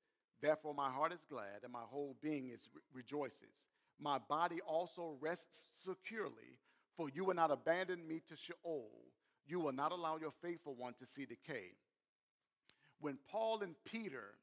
Therefore, 0.41 0.73
my 0.73 0.89
heart 0.89 1.13
is 1.13 1.23
glad, 1.29 1.63
and 1.63 1.71
my 1.71 1.83
whole 1.89 2.15
being 2.21 2.49
is 2.49 2.67
re- 2.73 2.81
rejoices. 2.93 3.68
My 4.01 4.17
body 4.17 4.61
also 4.65 5.17
rests 5.19 5.65
securely, 5.77 6.57
for 6.95 7.09
you 7.09 7.25
will 7.25 7.35
not 7.35 7.51
abandon 7.51 8.07
me 8.07 8.21
to 8.29 8.35
Sheol. 8.35 8.89
You 9.45 9.59
will 9.59 9.73
not 9.73 9.91
allow 9.91 10.17
your 10.17 10.33
faithful 10.41 10.75
one 10.75 10.93
to 10.99 11.07
see 11.07 11.25
decay. 11.25 11.71
When 13.01 13.17
Paul 13.29 13.61
and 13.61 13.75
Peter 13.85 14.35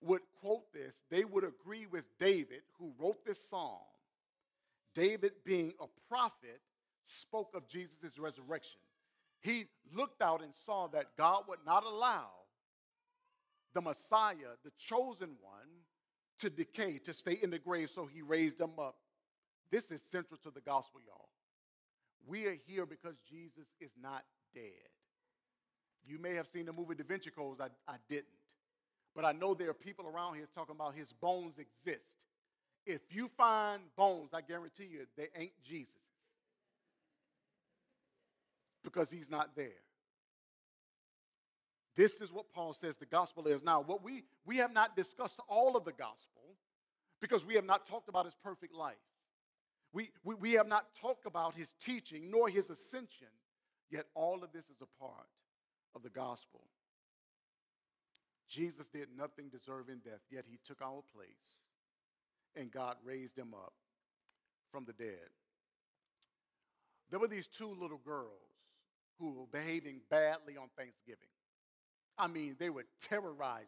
would 0.00 0.22
quote 0.40 0.72
this, 0.72 0.94
they 1.10 1.24
would 1.24 1.44
agree 1.44 1.86
with 1.86 2.04
David, 2.18 2.62
who 2.78 2.92
wrote 2.98 3.24
this 3.24 3.38
psalm. 3.48 3.78
David, 4.94 5.32
being 5.44 5.72
a 5.80 5.86
prophet, 6.08 6.60
spoke 7.04 7.54
of 7.54 7.68
Jesus' 7.68 8.18
resurrection. 8.18 8.80
He 9.42 9.66
looked 9.94 10.22
out 10.22 10.42
and 10.42 10.54
saw 10.66 10.88
that 10.88 11.16
God 11.16 11.44
would 11.48 11.64
not 11.66 11.84
allow 11.84 12.28
the 13.74 13.80
Messiah, 13.80 14.56
the 14.64 14.72
chosen 14.78 15.30
one, 15.40 15.68
to 16.40 16.50
decay, 16.50 16.98
to 17.04 17.12
stay 17.12 17.38
in 17.42 17.50
the 17.50 17.58
grave, 17.58 17.90
so 17.90 18.06
he 18.06 18.22
raised 18.22 18.58
them 18.58 18.72
up. 18.78 18.96
This 19.70 19.90
is 19.90 20.02
central 20.10 20.38
to 20.42 20.50
the 20.50 20.60
gospel, 20.60 21.00
y'all. 21.06 21.28
We 22.26 22.46
are 22.46 22.56
here 22.66 22.86
because 22.86 23.16
Jesus 23.28 23.66
is 23.80 23.90
not 24.00 24.24
dead. 24.54 24.90
You 26.06 26.18
may 26.18 26.34
have 26.34 26.46
seen 26.46 26.66
the 26.66 26.72
movie 26.72 26.94
Da 26.94 27.04
Vinci 27.06 27.30
Codes, 27.30 27.60
I, 27.60 27.68
I 27.90 27.96
didn't. 28.08 28.26
But 29.14 29.24
I 29.24 29.32
know 29.32 29.54
there 29.54 29.70
are 29.70 29.74
people 29.74 30.06
around 30.06 30.34
here 30.34 30.48
talking 30.54 30.74
about 30.74 30.94
his 30.94 31.12
bones 31.12 31.58
exist. 31.58 32.16
If 32.86 33.00
you 33.10 33.28
find 33.36 33.82
bones, 33.96 34.30
I 34.32 34.40
guarantee 34.40 34.88
you 34.90 35.06
they 35.16 35.28
ain't 35.36 35.52
Jesus 35.64 35.92
because 38.82 39.10
he's 39.10 39.30
not 39.30 39.54
there. 39.56 39.82
This 42.00 42.22
is 42.22 42.32
what 42.32 42.50
Paul 42.54 42.72
says 42.72 42.96
the 42.96 43.04
gospel 43.04 43.46
is. 43.46 43.62
Now, 43.62 43.82
what 43.82 44.02
we 44.02 44.22
we 44.46 44.56
have 44.56 44.72
not 44.72 44.96
discussed 44.96 45.38
all 45.50 45.76
of 45.76 45.84
the 45.84 45.92
gospel 45.92 46.56
because 47.20 47.44
we 47.44 47.56
have 47.56 47.66
not 47.66 47.84
talked 47.84 48.08
about 48.08 48.24
his 48.24 48.34
perfect 48.42 48.74
life. 48.74 48.94
We, 49.92 50.10
we, 50.24 50.34
we 50.36 50.52
have 50.52 50.66
not 50.66 50.86
talked 50.98 51.26
about 51.26 51.54
his 51.54 51.74
teaching 51.84 52.30
nor 52.30 52.48
his 52.48 52.70
ascension, 52.70 53.28
yet 53.90 54.06
all 54.14 54.42
of 54.42 54.50
this 54.50 54.64
is 54.70 54.80
a 54.80 55.04
part 55.04 55.28
of 55.94 56.02
the 56.02 56.08
gospel. 56.08 56.62
Jesus 58.48 58.88
did 58.88 59.08
nothing 59.14 59.50
deserving 59.50 59.98
death, 60.02 60.22
yet 60.30 60.46
he 60.48 60.58
took 60.66 60.80
our 60.80 61.02
place, 61.14 61.58
and 62.56 62.72
God 62.72 62.96
raised 63.04 63.36
him 63.36 63.52
up 63.52 63.74
from 64.72 64.86
the 64.86 64.94
dead. 64.94 65.28
There 67.10 67.20
were 67.20 67.28
these 67.28 67.48
two 67.48 67.76
little 67.78 68.00
girls 68.02 68.30
who 69.18 69.34
were 69.34 69.60
behaving 69.60 70.00
badly 70.08 70.56
on 70.56 70.68
Thanksgiving. 70.78 71.28
I 72.20 72.26
mean, 72.26 72.54
they 72.58 72.68
were 72.68 72.84
terrorizing 73.08 73.66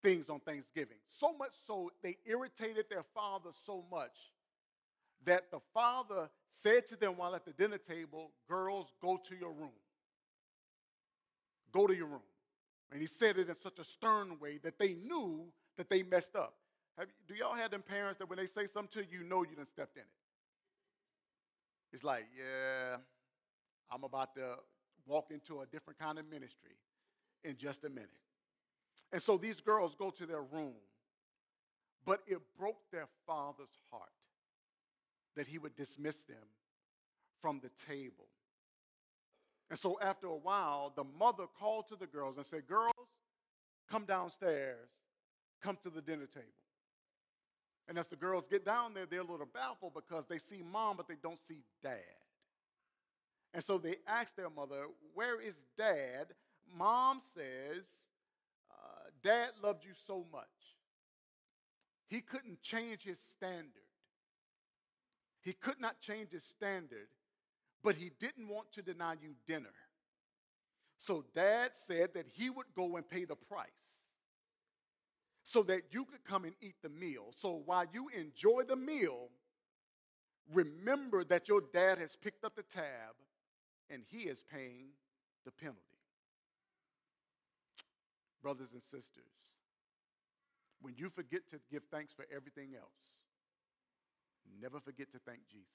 things 0.00 0.30
on 0.30 0.38
Thanksgiving. 0.40 0.96
So 1.18 1.32
much 1.36 1.50
so, 1.66 1.90
they 2.02 2.16
irritated 2.24 2.86
their 2.88 3.02
father 3.14 3.50
so 3.66 3.84
much 3.90 4.16
that 5.24 5.50
the 5.50 5.58
father 5.74 6.30
said 6.50 6.86
to 6.88 6.96
them 6.96 7.16
while 7.16 7.34
at 7.34 7.44
the 7.44 7.52
dinner 7.52 7.78
table, 7.78 8.30
Girls, 8.48 8.92
go 9.02 9.20
to 9.28 9.34
your 9.34 9.52
room. 9.52 9.72
Go 11.72 11.88
to 11.88 11.94
your 11.94 12.06
room. 12.06 12.20
And 12.92 13.00
he 13.00 13.06
said 13.08 13.38
it 13.38 13.48
in 13.48 13.56
such 13.56 13.78
a 13.80 13.84
stern 13.84 14.38
way 14.38 14.58
that 14.62 14.78
they 14.78 14.94
knew 14.94 15.46
that 15.76 15.88
they 15.88 16.04
messed 16.04 16.36
up. 16.36 16.54
Have, 16.96 17.08
do 17.26 17.34
y'all 17.34 17.54
have 17.54 17.70
them 17.72 17.82
parents 17.82 18.18
that 18.18 18.28
when 18.28 18.38
they 18.38 18.46
say 18.46 18.66
something 18.66 19.02
to 19.02 19.10
you, 19.10 19.20
you 19.20 19.24
know 19.24 19.42
you 19.42 19.56
done 19.56 19.66
stepped 19.66 19.96
in 19.96 20.02
it? 20.02 20.08
It's 21.92 22.04
like, 22.04 22.26
yeah, 22.36 22.98
I'm 23.90 24.04
about 24.04 24.34
to 24.36 24.56
walk 25.06 25.30
into 25.30 25.60
a 25.62 25.66
different 25.66 25.98
kind 25.98 26.18
of 26.18 26.28
ministry 26.30 26.76
in 27.44 27.56
just 27.56 27.84
a 27.84 27.88
minute. 27.88 28.10
And 29.12 29.22
so 29.22 29.36
these 29.36 29.60
girls 29.60 29.94
go 29.94 30.10
to 30.10 30.26
their 30.26 30.42
room, 30.42 30.74
but 32.04 32.20
it 32.26 32.38
broke 32.58 32.90
their 32.90 33.08
father's 33.26 33.76
heart 33.90 34.08
that 35.36 35.46
he 35.46 35.58
would 35.58 35.74
dismiss 35.76 36.22
them 36.22 36.44
from 37.40 37.60
the 37.60 37.70
table. 37.86 38.26
And 39.70 39.78
so 39.78 39.98
after 40.02 40.26
a 40.26 40.36
while, 40.36 40.92
the 40.94 41.04
mother 41.18 41.44
called 41.58 41.88
to 41.88 41.96
the 41.96 42.06
girls 42.06 42.36
and 42.36 42.46
said, 42.46 42.66
Girls, 42.66 42.92
come 43.90 44.04
downstairs, 44.04 44.88
come 45.62 45.78
to 45.82 45.90
the 45.90 46.02
dinner 46.02 46.26
table. 46.26 46.46
And 47.88 47.98
as 47.98 48.06
the 48.06 48.16
girls 48.16 48.46
get 48.46 48.64
down 48.64 48.94
there, 48.94 49.06
they're 49.06 49.20
a 49.20 49.24
little 49.24 49.48
baffled 49.52 49.94
because 49.94 50.24
they 50.28 50.38
see 50.38 50.62
mom, 50.62 50.96
but 50.96 51.08
they 51.08 51.16
don't 51.22 51.40
see 51.40 51.62
dad. 51.82 51.98
And 53.54 53.62
so 53.62 53.78
they 53.78 53.96
ask 54.06 54.34
their 54.36 54.50
mother, 54.50 54.86
Where 55.14 55.40
is 55.40 55.56
dad? 55.76 56.28
Mom 56.76 57.20
says, 57.34 57.84
uh, 58.70 59.10
Dad 59.22 59.50
loved 59.62 59.84
you 59.84 59.92
so 60.06 60.26
much. 60.32 60.44
He 62.08 62.20
couldn't 62.20 62.62
change 62.62 63.02
his 63.02 63.18
standard. 63.36 63.66
He 65.40 65.52
could 65.52 65.80
not 65.80 66.00
change 66.00 66.30
his 66.30 66.44
standard 66.44 67.08
but 67.82 67.96
he 67.96 68.10
didn't 68.20 68.48
want 68.48 68.72
to 68.72 68.82
deny 68.82 69.14
you 69.20 69.34
dinner. 69.46 69.74
So 70.98 71.24
dad 71.34 71.72
said 71.74 72.14
that 72.14 72.26
he 72.32 72.48
would 72.48 72.66
go 72.76 72.96
and 72.96 73.08
pay 73.08 73.24
the 73.24 73.34
price 73.34 73.68
so 75.42 75.62
that 75.64 75.82
you 75.90 76.04
could 76.04 76.24
come 76.24 76.44
and 76.44 76.54
eat 76.60 76.76
the 76.82 76.88
meal. 76.88 77.32
So 77.36 77.62
while 77.64 77.84
you 77.92 78.08
enjoy 78.16 78.62
the 78.68 78.76
meal, 78.76 79.30
remember 80.52 81.24
that 81.24 81.48
your 81.48 81.62
dad 81.72 81.98
has 81.98 82.14
picked 82.14 82.44
up 82.44 82.54
the 82.54 82.62
tab 82.62 83.14
and 83.90 84.02
he 84.08 84.20
is 84.20 84.44
paying 84.52 84.90
the 85.44 85.50
penalty. 85.50 85.80
Brothers 88.42 88.72
and 88.72 88.82
sisters, 88.82 89.30
when 90.80 90.94
you 90.96 91.08
forget 91.08 91.42
to 91.50 91.60
give 91.70 91.84
thanks 91.90 92.12
for 92.12 92.26
everything 92.34 92.70
else, 92.74 92.98
never 94.60 94.80
forget 94.80 95.12
to 95.12 95.18
thank 95.24 95.40
Jesus 95.50 95.68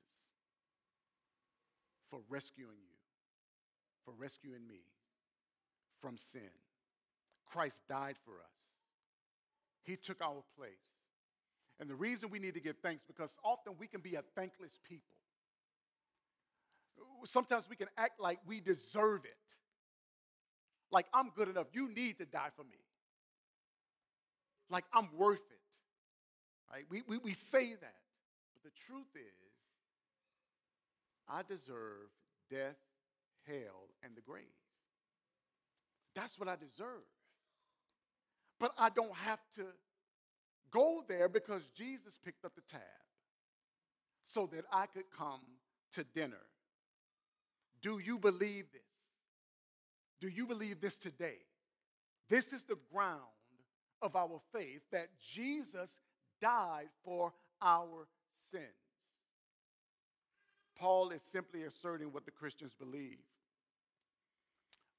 for 2.10 2.20
rescuing 2.30 2.80
you, 2.90 2.98
for 4.06 4.14
rescuing 4.18 4.68
me 4.68 4.82
from 6.02 6.18
sin. 6.18 6.50
Christ 7.46 7.82
died 7.88 8.16
for 8.26 8.34
us. 8.34 8.58
He 9.84 9.96
took 9.96 10.22
our 10.22 10.44
place. 10.58 10.74
And 11.80 11.90
the 11.90 11.96
reason 11.96 12.30
we 12.30 12.40
need 12.40 12.56
to 12.56 12.60
give 12.60 12.78
thanks 12.78 13.04
because 13.08 13.36
often 13.44 13.74
we 13.80 13.88
can 13.88 14.02
be 14.02 14.16
a 14.16 14.24
thankless 14.36 14.78
people. 14.88 15.04
Sometimes 17.26 17.66
we 17.70 17.76
can 17.76 17.88
act 17.98 18.20
like 18.20 18.40
we 18.46 18.60
deserve 18.60 19.26
it. 19.26 19.57
Like 20.92 21.06
I'm 21.14 21.32
good 21.36 21.50
enough. 21.50 21.68
You 21.74 21.90
need 21.94 22.18
to 22.18 22.26
die 22.26 22.50
for 22.56 22.64
me. 22.64 22.80
Like 24.70 24.86
I'm 24.94 25.10
worth 25.18 25.40
it. 25.40 25.60
Right? 26.72 26.86
We, 26.90 27.04
we, 27.08 27.18
we 27.18 27.34
say 27.34 27.70
that. 27.70 27.96
But 28.54 28.64
the 28.64 28.72
truth 28.88 29.08
is, 29.16 29.48
I 31.30 31.42
deserve 31.48 32.10
death, 32.50 32.78
hell, 33.46 33.90
and 34.04 34.16
the 34.16 34.22
grave. 34.22 34.44
That's 36.16 36.40
what 36.40 36.50
I 36.50 36.56
deserve. 36.56 37.06
But 38.60 38.74
I 38.78 38.90
don't 38.90 39.14
have 39.14 39.40
to 39.58 39.66
go 40.72 41.04
there 41.08 41.30
because 41.30 41.62
Jesus 41.76 42.18
picked 42.24 42.44
up 42.44 42.56
the 42.56 42.62
tab 42.70 42.82
so 44.26 44.50
that 44.52 44.66
I 44.72 44.88
could 44.88 45.10
come 45.16 45.42
to 45.94 46.04
dinner. 46.16 46.42
Do 47.82 48.00
you 48.00 48.18
believe 48.18 48.66
this? 48.72 48.82
Do 50.20 50.28
you 50.28 50.46
believe 50.46 50.82
this 50.82 50.98
today? 50.98 51.38
This 52.30 52.54
is 52.54 52.64
the 52.64 52.78
ground 52.92 53.22
of 54.02 54.16
our 54.16 54.40
faith 54.54 54.82
that 54.92 55.10
Jesus 55.34 56.00
died 56.42 56.90
for 57.04 57.34
our 57.62 58.08
sins. 58.52 58.64
Paul 60.78 61.10
is 61.10 61.22
simply 61.22 61.64
asserting 61.64 62.12
what 62.12 62.26
the 62.26 62.32
Christians 62.32 62.74
believe. 62.78 63.18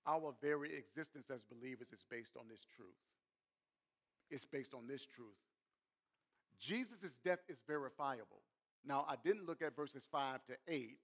Our 0.06 0.34
very 0.40 0.74
existence 0.74 1.26
as 1.32 1.42
believers 1.42 1.88
is 1.92 2.04
based 2.10 2.32
on 2.38 2.46
this 2.48 2.60
truth. 2.74 2.88
It's 4.30 4.44
based 4.44 4.74
on 4.74 4.86
this 4.86 5.06
truth. 5.06 5.28
Jesus' 6.58 7.16
death 7.24 7.40
is 7.48 7.58
verifiable. 7.66 8.42
Now, 8.84 9.06
I 9.08 9.14
didn't 9.22 9.46
look 9.46 9.62
at 9.62 9.76
verses 9.76 10.04
5 10.10 10.40
to 10.46 10.54
8, 10.66 10.98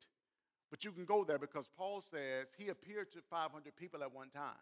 but 0.70 0.85
you 0.85 0.92
can 0.92 1.05
go 1.05 1.24
there 1.24 1.38
because 1.38 1.66
Paul 1.77 2.00
says 2.00 2.48
he 2.59 2.68
appeared 2.68 3.12
to 3.12 3.18
500 3.31 3.77
people 3.77 4.03
at 4.03 4.12
one 4.12 4.31
time. 4.31 4.53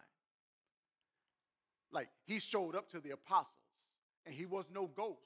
Like, 1.91 2.09
he 2.25 2.39
showed 2.39 2.75
up 2.75 2.89
to 2.89 2.99
the 2.99 3.11
apostles, 3.11 3.47
and 4.25 4.33
he 4.33 4.45
was 4.45 4.65
no 4.73 4.87
ghost. 4.87 5.19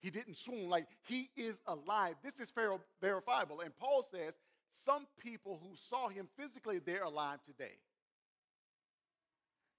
He 0.00 0.10
didn't 0.10 0.36
swoon. 0.36 0.70
Like, 0.70 0.86
he 1.06 1.28
is 1.36 1.60
alive. 1.66 2.14
This 2.22 2.40
is 2.40 2.52
verifiable. 3.00 3.60
And 3.60 3.76
Paul 3.76 4.02
says 4.02 4.38
some 4.70 5.06
people 5.18 5.60
who 5.62 5.76
saw 5.76 6.08
him 6.08 6.28
physically, 6.38 6.78
they're 6.78 7.04
alive 7.04 7.42
today. 7.42 7.76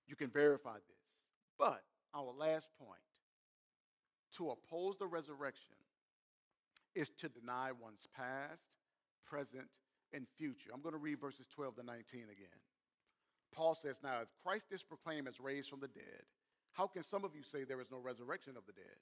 You 0.07 0.15
can 0.15 0.29
verify 0.29 0.75
this. 0.75 0.97
But 1.57 1.81
our 2.13 2.33
last 2.37 2.67
point 2.77 2.99
to 4.37 4.51
oppose 4.51 4.97
the 4.97 5.07
resurrection 5.07 5.75
is 6.93 7.09
to 7.17 7.29
deny 7.29 7.71
one's 7.71 8.07
past, 8.15 8.61
present, 9.25 9.65
and 10.13 10.27
future. 10.37 10.69
I'm 10.73 10.81
going 10.81 10.93
to 10.93 10.99
read 10.99 11.19
verses 11.19 11.45
12 11.53 11.77
to 11.77 11.83
19 11.83 12.23
again. 12.23 12.59
Paul 13.53 13.75
says, 13.75 13.97
Now, 14.03 14.21
if 14.21 14.27
Christ 14.43 14.67
is 14.71 14.83
proclaimed 14.83 15.27
as 15.27 15.39
raised 15.39 15.69
from 15.69 15.79
the 15.79 15.87
dead, 15.87 16.23
how 16.73 16.87
can 16.87 17.03
some 17.03 17.25
of 17.25 17.35
you 17.35 17.43
say 17.43 17.63
there 17.63 17.81
is 17.81 17.91
no 17.91 17.99
resurrection 17.99 18.55
of 18.57 18.65
the 18.65 18.73
dead? 18.73 18.99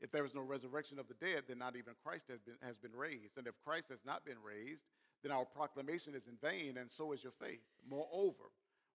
If 0.00 0.10
there 0.10 0.24
is 0.24 0.34
no 0.34 0.42
resurrection 0.42 0.98
of 0.98 1.06
the 1.06 1.14
dead, 1.14 1.44
then 1.46 1.58
not 1.58 1.76
even 1.76 1.94
Christ 2.04 2.24
has 2.28 2.40
been, 2.40 2.58
has 2.62 2.76
been 2.76 2.94
raised. 2.94 3.38
And 3.38 3.46
if 3.46 3.54
Christ 3.64 3.88
has 3.90 4.00
not 4.04 4.24
been 4.24 4.38
raised, 4.42 4.82
then 5.22 5.30
our 5.30 5.44
proclamation 5.44 6.14
is 6.14 6.26
in 6.26 6.36
vain, 6.42 6.76
and 6.78 6.90
so 6.90 7.12
is 7.12 7.22
your 7.22 7.32
faith. 7.40 7.62
Moreover, 7.88 8.50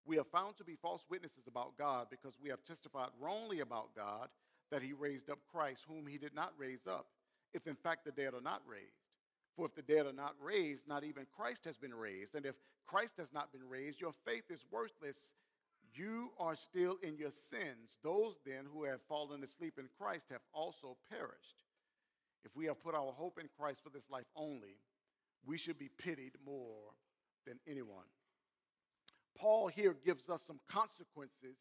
we 0.05 0.19
are 0.19 0.25
found 0.25 0.57
to 0.57 0.63
be 0.63 0.75
false 0.75 1.03
witnesses 1.09 1.47
about 1.47 1.77
God 1.77 2.07
because 2.09 2.33
we 2.41 2.49
have 2.49 2.63
testified 2.63 3.09
wrongly 3.19 3.61
about 3.61 3.95
God 3.95 4.27
that 4.71 4.81
he 4.81 4.91
raised 4.91 5.29
up 5.29 5.39
Christ, 5.49 5.83
whom 5.87 6.07
he 6.07 6.17
did 6.17 6.35
not 6.35 6.51
raise 6.57 6.87
up, 6.87 7.07
if 7.53 7.67
in 7.67 7.75
fact 7.75 8.03
the 8.03 8.11
dead 8.11 8.33
are 8.33 8.41
not 8.41 8.61
raised. 8.67 9.06
For 9.57 9.65
if 9.65 9.73
the 9.73 9.81
dead 9.81 10.05
are 10.05 10.13
not 10.13 10.35
raised, 10.39 10.87
not 10.87 11.03
even 11.03 11.25
Christ 11.35 11.65
has 11.65 11.77
been 11.77 11.93
raised. 11.93 12.35
And 12.35 12.45
if 12.45 12.55
Christ 12.85 13.15
has 13.17 13.33
not 13.33 13.51
been 13.51 13.67
raised, 13.67 13.99
your 13.99 14.13
faith 14.23 14.43
is 14.51 14.63
worthless. 14.71 15.17
You 15.95 16.29
are 16.39 16.55
still 16.55 16.97
in 17.01 17.17
your 17.17 17.31
sins. 17.49 17.97
Those 18.03 18.35
then 18.45 18.65
who 18.71 18.83
have 18.83 19.01
fallen 19.09 19.43
asleep 19.43 19.73
in 19.79 19.89
Christ 19.99 20.25
have 20.29 20.41
also 20.53 20.95
perished. 21.09 21.63
If 22.45 22.55
we 22.55 22.65
have 22.65 22.81
put 22.83 22.93
our 22.93 23.11
hope 23.11 23.39
in 23.39 23.49
Christ 23.59 23.81
for 23.83 23.89
this 23.89 24.07
life 24.11 24.27
only, 24.35 24.77
we 25.43 25.57
should 25.57 25.79
be 25.79 25.89
pitied 25.97 26.33
more 26.45 26.93
than 27.47 27.59
anyone. 27.67 28.05
Paul 29.35 29.67
here 29.67 29.95
gives 30.05 30.29
us 30.29 30.43
some 30.45 30.59
consequences 30.69 31.57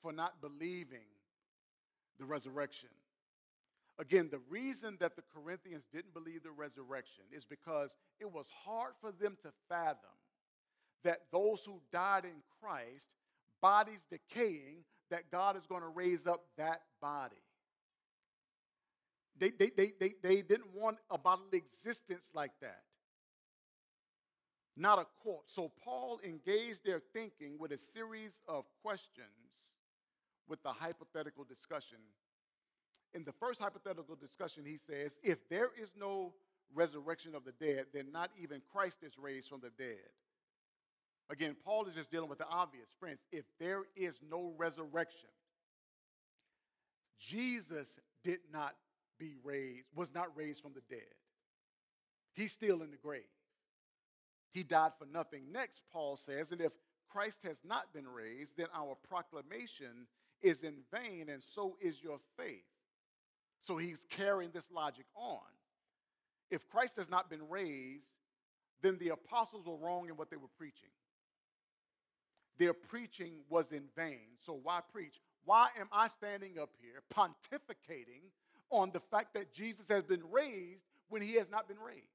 for 0.00 0.12
not 0.12 0.40
believing 0.40 1.06
the 2.20 2.24
resurrection. 2.24 2.88
Again, 4.02 4.28
the 4.32 4.40
reason 4.50 4.96
that 4.98 5.14
the 5.14 5.22
Corinthians 5.32 5.84
didn't 5.94 6.12
believe 6.12 6.42
the 6.42 6.50
resurrection 6.50 7.22
is 7.30 7.44
because 7.44 7.94
it 8.18 8.30
was 8.30 8.48
hard 8.64 8.94
for 9.00 9.12
them 9.12 9.36
to 9.44 9.50
fathom 9.68 10.10
that 11.04 11.20
those 11.30 11.64
who 11.64 11.80
died 11.92 12.24
in 12.24 12.42
Christ, 12.60 13.06
bodies 13.60 14.00
decaying, 14.10 14.84
that 15.10 15.30
God 15.30 15.56
is 15.56 15.66
going 15.66 15.82
to 15.82 15.88
raise 15.88 16.26
up 16.26 16.42
that 16.58 16.80
body. 17.00 17.36
They, 19.38 19.50
they, 19.50 19.70
they, 19.76 19.92
they, 20.00 20.14
they 20.20 20.42
didn't 20.42 20.74
want 20.74 20.98
a 21.08 21.16
bodily 21.16 21.58
existence 21.58 22.30
like 22.34 22.52
that 22.60 22.82
not 24.76 24.98
a 24.98 25.06
court. 25.22 25.44
So 25.46 25.70
Paul 25.84 26.18
engaged 26.24 26.80
their 26.84 27.00
thinking 27.12 27.56
with 27.58 27.72
a 27.72 27.78
series 27.78 28.40
of 28.48 28.64
questions 28.82 29.60
with 30.48 30.62
the 30.62 30.72
hypothetical 30.72 31.44
discussion. 31.44 31.98
In 33.14 33.24
the 33.24 33.32
first 33.32 33.60
hypothetical 33.60 34.16
discussion, 34.16 34.64
he 34.64 34.78
says, 34.78 35.18
if 35.22 35.48
there 35.48 35.70
is 35.80 35.90
no 35.98 36.32
resurrection 36.74 37.34
of 37.34 37.44
the 37.44 37.52
dead, 37.52 37.86
then 37.92 38.06
not 38.10 38.30
even 38.42 38.62
Christ 38.72 38.96
is 39.02 39.18
raised 39.18 39.48
from 39.48 39.60
the 39.60 39.70
dead. 39.76 39.98
Again, 41.30 41.56
Paul 41.64 41.86
is 41.86 41.94
just 41.94 42.10
dealing 42.10 42.28
with 42.28 42.38
the 42.38 42.48
obvious. 42.48 42.88
Friends, 42.98 43.20
if 43.30 43.44
there 43.60 43.82
is 43.96 44.14
no 44.30 44.52
resurrection, 44.56 45.28
Jesus 47.18 47.88
did 48.24 48.40
not 48.52 48.74
be 49.18 49.34
raised, 49.44 49.84
was 49.94 50.14
not 50.14 50.36
raised 50.36 50.62
from 50.62 50.72
the 50.74 50.82
dead. 50.88 51.14
He's 52.34 52.52
still 52.52 52.82
in 52.82 52.90
the 52.90 52.96
grave. 52.96 53.22
He 54.52 54.62
died 54.62 54.92
for 54.98 55.06
nothing. 55.06 55.44
Next, 55.52 55.82
Paul 55.92 56.16
says, 56.16 56.50
and 56.50 56.60
if 56.60 56.72
Christ 57.10 57.38
has 57.44 57.58
not 57.64 57.92
been 57.92 58.08
raised, 58.08 58.56
then 58.56 58.66
our 58.74 58.96
proclamation 59.08 60.06
is 60.42 60.62
in 60.62 60.76
vain, 60.92 61.28
and 61.28 61.42
so 61.42 61.76
is 61.80 62.02
your 62.02 62.18
faith. 62.36 62.64
So 63.62 63.76
he's 63.76 64.04
carrying 64.10 64.50
this 64.52 64.64
logic 64.74 65.06
on. 65.14 65.40
If 66.50 66.68
Christ 66.68 66.96
has 66.96 67.08
not 67.08 67.30
been 67.30 67.48
raised, 67.48 68.04
then 68.82 68.98
the 68.98 69.10
apostles 69.10 69.66
were 69.66 69.76
wrong 69.76 70.08
in 70.08 70.16
what 70.16 70.30
they 70.30 70.36
were 70.36 70.50
preaching. 70.58 70.90
Their 72.58 72.74
preaching 72.74 73.34
was 73.48 73.72
in 73.72 73.84
vain. 73.96 74.36
So 74.44 74.58
why 74.62 74.80
preach? 74.92 75.20
Why 75.44 75.68
am 75.80 75.88
I 75.92 76.08
standing 76.08 76.58
up 76.60 76.70
here 76.80 77.02
pontificating 77.14 78.22
on 78.70 78.90
the 78.92 79.00
fact 79.00 79.34
that 79.34 79.52
Jesus 79.52 79.88
has 79.88 80.02
been 80.02 80.22
raised 80.30 80.82
when 81.08 81.22
he 81.22 81.34
has 81.34 81.50
not 81.50 81.68
been 81.68 81.78
raised? 81.78 82.06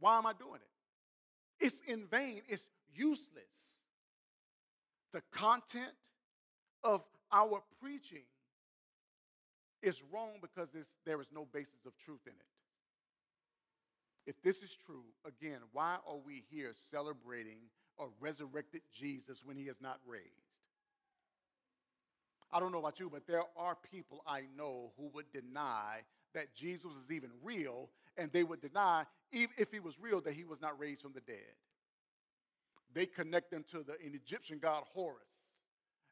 Why 0.00 0.18
am 0.18 0.26
I 0.26 0.32
doing 0.32 0.60
it? 0.60 1.64
It's 1.64 1.80
in 1.86 2.06
vain, 2.06 2.42
it's 2.48 2.66
useless. 2.94 3.78
The 5.12 5.22
content 5.32 5.94
of 6.82 7.02
our 7.32 7.62
preaching 7.80 8.24
is 9.84 10.02
wrong 10.12 10.38
because 10.40 10.68
there 11.04 11.20
is 11.20 11.28
no 11.32 11.46
basis 11.52 11.86
of 11.86 11.92
truth 12.04 12.20
in 12.26 12.32
it. 12.32 12.46
If 14.26 14.42
this 14.42 14.62
is 14.62 14.76
true, 14.86 15.04
again, 15.26 15.58
why 15.72 15.96
are 16.08 16.16
we 16.16 16.44
here 16.50 16.72
celebrating 16.90 17.58
a 18.00 18.06
resurrected 18.20 18.80
Jesus 18.92 19.42
when 19.44 19.56
he 19.56 19.64
is 19.64 19.76
not 19.80 19.98
raised? 20.06 20.24
I 22.50 22.60
don't 22.60 22.72
know 22.72 22.78
about 22.78 23.00
you, 23.00 23.10
but 23.10 23.26
there 23.26 23.42
are 23.56 23.76
people 23.92 24.22
I 24.26 24.44
know 24.56 24.92
who 24.96 25.10
would 25.14 25.30
deny 25.32 26.00
that 26.34 26.54
Jesus 26.54 26.90
is 27.04 27.10
even 27.10 27.30
real, 27.42 27.90
and 28.16 28.32
they 28.32 28.44
would 28.44 28.60
deny, 28.60 29.04
even 29.32 29.54
if 29.58 29.70
he 29.70 29.80
was 29.80 29.94
real, 30.00 30.20
that 30.22 30.34
he 30.34 30.44
was 30.44 30.60
not 30.60 30.78
raised 30.78 31.02
from 31.02 31.12
the 31.12 31.20
dead. 31.20 31.54
They 32.94 33.06
connect 33.06 33.52
him 33.52 33.64
to 33.72 33.78
the, 33.82 33.92
an 34.04 34.14
Egyptian 34.14 34.58
god 34.58 34.84
Horus. 34.94 35.26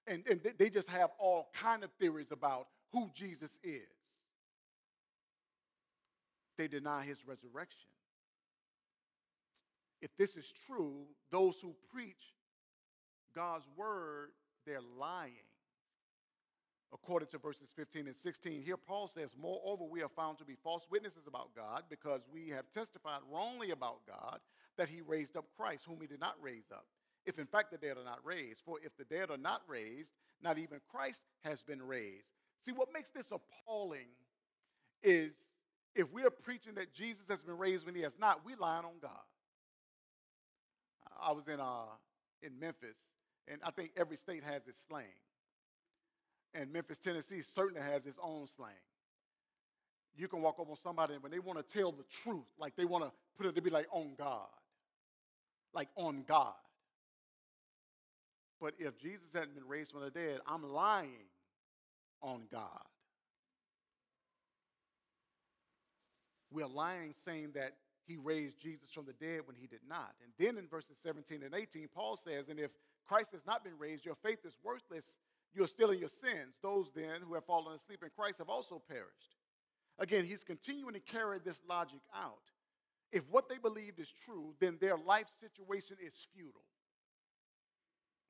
And, 0.06 0.24
and 0.28 0.40
they 0.58 0.68
just 0.68 0.90
have 0.90 1.10
all 1.18 1.50
kind 1.54 1.84
of 1.84 1.92
theories 1.92 2.32
about 2.32 2.66
who 2.92 3.10
Jesus 3.14 3.58
is. 3.62 3.88
They 6.58 6.68
deny 6.68 7.02
his 7.02 7.26
resurrection. 7.26 7.88
If 10.00 10.16
this 10.16 10.36
is 10.36 10.52
true, 10.66 11.04
those 11.30 11.58
who 11.60 11.74
preach 11.92 12.34
God's 13.34 13.66
word, 13.76 14.30
they're 14.66 14.80
lying 14.98 15.46
according 16.92 17.28
to 17.28 17.38
verses 17.38 17.68
15 17.74 18.06
and 18.06 18.16
16. 18.16 18.62
Here, 18.62 18.76
Paul 18.76 19.08
says, 19.08 19.30
Moreover, 19.40 19.84
we 19.84 20.02
are 20.02 20.08
found 20.08 20.38
to 20.38 20.44
be 20.44 20.56
false 20.62 20.86
witnesses 20.90 21.26
about 21.26 21.54
God 21.56 21.84
because 21.88 22.28
we 22.32 22.48
have 22.50 22.70
testified 22.70 23.20
wrongly 23.32 23.70
about 23.70 24.06
God 24.06 24.40
that 24.76 24.88
he 24.88 25.00
raised 25.00 25.36
up 25.36 25.46
Christ, 25.56 25.84
whom 25.86 26.00
he 26.00 26.06
did 26.06 26.20
not 26.20 26.36
raise 26.42 26.70
up. 26.72 26.84
If 27.24 27.38
in 27.38 27.46
fact 27.46 27.70
the 27.70 27.78
dead 27.78 27.96
are 27.96 28.04
not 28.04 28.18
raised, 28.24 28.60
for 28.64 28.78
if 28.84 28.96
the 28.96 29.04
dead 29.04 29.30
are 29.30 29.38
not 29.38 29.62
raised, 29.68 30.10
not 30.42 30.58
even 30.58 30.80
Christ 30.90 31.20
has 31.44 31.62
been 31.62 31.80
raised. 31.80 32.26
See, 32.64 32.72
what 32.72 32.88
makes 32.92 33.10
this 33.10 33.32
appalling 33.32 34.08
is 35.02 35.32
if 35.94 36.10
we 36.12 36.22
are 36.22 36.30
preaching 36.30 36.74
that 36.76 36.92
Jesus 36.94 37.28
has 37.28 37.42
been 37.42 37.58
raised 37.58 37.84
when 37.84 37.94
he 37.94 38.02
has 38.02 38.18
not, 38.18 38.44
we 38.44 38.54
lying 38.54 38.84
on 38.84 38.92
God. 39.00 39.10
I 41.20 41.32
was 41.32 41.48
in, 41.48 41.60
uh, 41.60 41.84
in 42.42 42.58
Memphis, 42.58 42.96
and 43.48 43.60
I 43.64 43.70
think 43.70 43.90
every 43.96 44.16
state 44.16 44.42
has 44.44 44.66
its 44.66 44.78
slang 44.88 45.04
and 46.54 46.72
Memphis, 46.72 46.98
Tennessee 46.98 47.42
certainly 47.54 47.80
has 47.80 48.06
its 48.06 48.18
own 48.22 48.46
slang. 48.56 48.70
You 50.14 50.28
can 50.28 50.42
walk 50.42 50.58
up 50.60 50.68
on 50.68 50.76
somebody 50.76 51.14
and 51.14 51.22
when 51.22 51.32
they 51.32 51.38
want 51.38 51.66
to 51.66 51.78
tell 51.78 51.92
the 51.92 52.04
truth, 52.22 52.44
like 52.58 52.76
they 52.76 52.84
want 52.84 53.04
to 53.04 53.12
put 53.36 53.46
it 53.46 53.54
to 53.54 53.62
be 53.62 53.70
like 53.70 53.86
on 53.90 54.12
God, 54.18 54.48
like 55.72 55.88
on 55.96 56.24
God. 56.28 56.52
But 58.60 58.74
if 58.78 58.98
Jesus 58.98 59.26
hadn't 59.32 59.54
been 59.54 59.66
raised 59.66 59.90
from 59.92 60.02
the 60.02 60.10
dead, 60.10 60.40
I'm 60.46 60.62
lying 60.62 61.26
on 62.22 62.42
God. 62.50 62.84
We're 66.50 66.66
lying 66.66 67.14
saying 67.24 67.52
that 67.54 67.72
he 68.04 68.16
raised 68.16 68.60
Jesus 68.60 68.90
from 68.92 69.06
the 69.06 69.12
dead 69.14 69.42
when 69.46 69.56
he 69.56 69.66
did 69.66 69.80
not. 69.88 70.12
And 70.22 70.32
then 70.38 70.58
in 70.58 70.68
verses 70.68 70.96
17 71.02 71.42
and 71.42 71.54
18, 71.54 71.88
Paul 71.94 72.16
says, 72.16 72.48
And 72.48 72.58
if 72.58 72.70
Christ 73.06 73.32
has 73.32 73.46
not 73.46 73.64
been 73.64 73.78
raised, 73.78 74.04
your 74.04 74.16
faith 74.16 74.40
is 74.44 74.54
worthless 74.62 75.14
you 75.54 75.62
are 75.62 75.68
still 75.68 75.90
in 75.90 75.98
your 75.98 76.08
sins. 76.08 76.56
Those 76.62 76.90
then 76.94 77.20
who 77.26 77.34
have 77.34 77.44
fallen 77.44 77.74
asleep 77.74 78.02
in 78.02 78.10
Christ 78.16 78.38
have 78.38 78.48
also 78.48 78.80
perished. 78.88 79.36
Again, 79.98 80.24
he's 80.24 80.44
continuing 80.44 80.94
to 80.94 81.00
carry 81.00 81.38
this 81.38 81.60
logic 81.68 82.00
out. 82.14 82.40
If 83.12 83.24
what 83.30 83.48
they 83.48 83.58
believed 83.58 84.00
is 84.00 84.12
true, 84.24 84.54
then 84.58 84.78
their 84.80 84.96
life 84.96 85.26
situation 85.40 85.96
is 86.04 86.14
futile. 86.34 86.64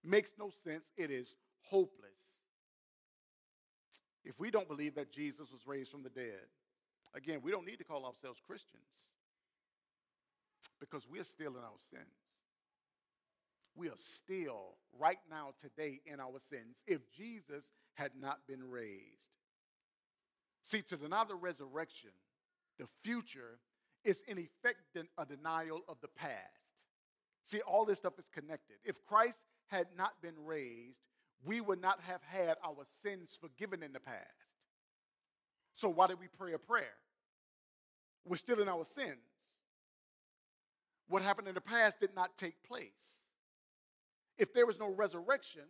makes 0.05 0.33
no 0.37 0.51
sense, 0.65 0.91
it 0.97 1.11
is 1.11 1.37
hopeless. 1.61 2.32
If 4.25 4.39
we 4.39 4.51
don't 4.51 4.69
believe 4.69 4.95
that 4.95 5.13
Jesus 5.13 5.51
was 5.53 5.67
raised 5.67 5.91
from 5.91 6.03
the 6.03 6.11
dead, 6.11 6.47
again, 7.15 7.41
we 7.43 7.51
don't 7.51 7.67
need 7.67 7.79
to 7.79 7.85
call 7.85 8.05
ourselves 8.05 8.41
Christians 8.47 8.83
because 10.81 11.09
we 11.09 11.19
are 11.19 11.25
still 11.25 11.53
in 11.53 11.63
our 11.63 11.79
sins. 11.91 12.07
We 13.75 13.89
are 13.89 13.97
still, 13.97 14.77
right 14.99 15.19
now, 15.31 15.55
today, 15.61 16.01
in 16.07 16.21
our 16.21 16.39
sins 16.39 16.83
if 16.87 17.01
Jesus 17.11 17.71
had 17.95 18.13
not 18.21 18.41
been 18.47 18.63
raised. 18.63 19.29
See, 20.63 20.83
to 20.83 20.97
deny 20.97 21.25
the 21.25 21.35
resurrection, 21.35 22.11
the 22.79 22.87
future, 23.03 23.59
is 24.05 24.23
in 24.29 24.39
effect 24.39 24.97
a 25.19 25.27
denial 25.27 25.81
of 25.89 25.97
the 26.01 26.09
past. 26.09 26.63
See, 27.47 27.61
all 27.61 27.85
this 27.85 27.99
stuff 27.99 28.19
is 28.19 28.29
connected. 28.33 28.77
If 28.85 29.05
Christ 29.05 29.39
had 29.69 29.87
not 29.97 30.13
been 30.23 30.35
raised, 30.45 30.99
we 31.45 31.61
would 31.61 31.81
not 31.81 32.01
have 32.03 32.21
had 32.23 32.57
our 32.65 32.85
sins 33.03 33.37
forgiven 33.41 33.83
in 33.83 33.93
the 33.93 34.01
past. 34.01 34.19
So, 35.75 35.89
why 35.89 36.07
did 36.07 36.21
we 36.21 36.29
pray 36.29 36.53
a 36.53 36.59
prayer? 36.59 36.95
We're 38.25 38.37
still 38.37 38.61
in 38.61 38.69
our 38.69 38.85
sins. 38.85 39.19
What 41.09 41.23
happened 41.23 41.49
in 41.49 41.55
the 41.55 41.61
past 41.61 42.01
did 42.01 42.15
not 42.15 42.37
take 42.37 42.63
place. 42.63 42.91
If 44.39 44.53
there 44.55 44.67
was 44.67 44.79
no 44.79 44.89
resurrection, 44.89 45.63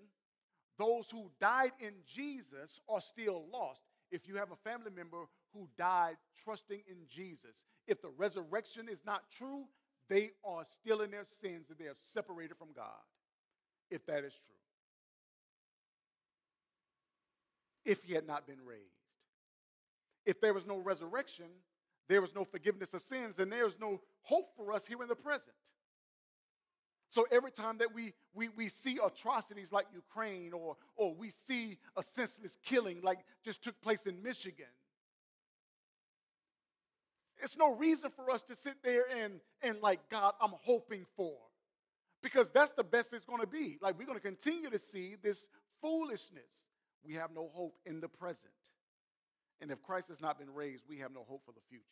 those 0.78 1.10
who 1.10 1.30
died 1.40 1.72
in 1.80 1.94
Jesus 2.06 2.80
are 2.88 3.00
still 3.00 3.44
lost. 3.52 3.80
If 4.10 4.28
you 4.28 4.36
have 4.36 4.52
a 4.52 4.56
family 4.56 4.90
member 4.94 5.24
who 5.54 5.68
died 5.78 6.16
trusting 6.44 6.82
in 6.88 6.96
Jesus, 7.08 7.64
if 7.86 8.02
the 8.02 8.10
resurrection 8.10 8.88
is 8.88 9.02
not 9.04 9.22
true, 9.36 9.64
they 10.08 10.30
are 10.44 10.64
still 10.64 11.00
in 11.00 11.10
their 11.10 11.24
sins 11.24 11.70
and 11.70 11.78
they 11.78 11.86
are 11.86 11.96
separated 12.12 12.56
from 12.56 12.68
God, 12.74 13.02
if 13.90 14.04
that 14.06 14.24
is 14.24 14.34
true. 14.46 14.61
If 17.84 18.02
he 18.04 18.14
had 18.14 18.26
not 18.26 18.46
been 18.46 18.64
raised. 18.64 18.82
If 20.24 20.40
there 20.40 20.54
was 20.54 20.66
no 20.66 20.78
resurrection, 20.78 21.46
there 22.08 22.20
was 22.20 22.34
no 22.34 22.44
forgiveness 22.44 22.94
of 22.94 23.02
sins, 23.02 23.38
and 23.38 23.50
there 23.50 23.66
is 23.66 23.78
no 23.80 24.00
hope 24.22 24.50
for 24.56 24.72
us 24.72 24.86
here 24.86 25.02
in 25.02 25.08
the 25.08 25.16
present. 25.16 25.54
So 27.10 27.26
every 27.30 27.50
time 27.50 27.78
that 27.78 27.94
we, 27.94 28.14
we, 28.32 28.48
we 28.50 28.68
see 28.68 28.98
atrocities 29.04 29.70
like 29.70 29.86
Ukraine 29.94 30.52
or, 30.54 30.76
or 30.96 31.14
we 31.14 31.30
see 31.46 31.76
a 31.96 32.02
senseless 32.02 32.56
killing 32.64 33.02
like 33.02 33.18
just 33.44 33.62
took 33.62 33.78
place 33.82 34.06
in 34.06 34.22
Michigan, 34.22 34.64
it's 37.42 37.58
no 37.58 37.74
reason 37.74 38.10
for 38.10 38.30
us 38.30 38.42
to 38.44 38.56
sit 38.56 38.76
there 38.82 39.04
and, 39.22 39.40
and 39.62 39.80
like, 39.82 40.08
God, 40.08 40.34
I'm 40.40 40.52
hoping 40.62 41.04
for. 41.16 41.34
Because 42.22 42.50
that's 42.50 42.72
the 42.72 42.84
best 42.84 43.12
it's 43.12 43.24
going 43.24 43.40
to 43.40 43.48
be. 43.48 43.78
Like, 43.82 43.98
we're 43.98 44.06
going 44.06 44.18
to 44.18 44.22
continue 44.22 44.70
to 44.70 44.78
see 44.78 45.16
this 45.22 45.48
foolishness. 45.80 46.48
We 47.04 47.14
have 47.14 47.30
no 47.34 47.50
hope 47.52 47.74
in 47.86 48.00
the 48.00 48.08
present. 48.08 48.52
And 49.60 49.70
if 49.70 49.82
Christ 49.82 50.08
has 50.08 50.20
not 50.20 50.38
been 50.38 50.52
raised, 50.52 50.84
we 50.88 50.98
have 50.98 51.12
no 51.12 51.24
hope 51.28 51.42
for 51.44 51.52
the 51.52 51.60
future. 51.68 51.84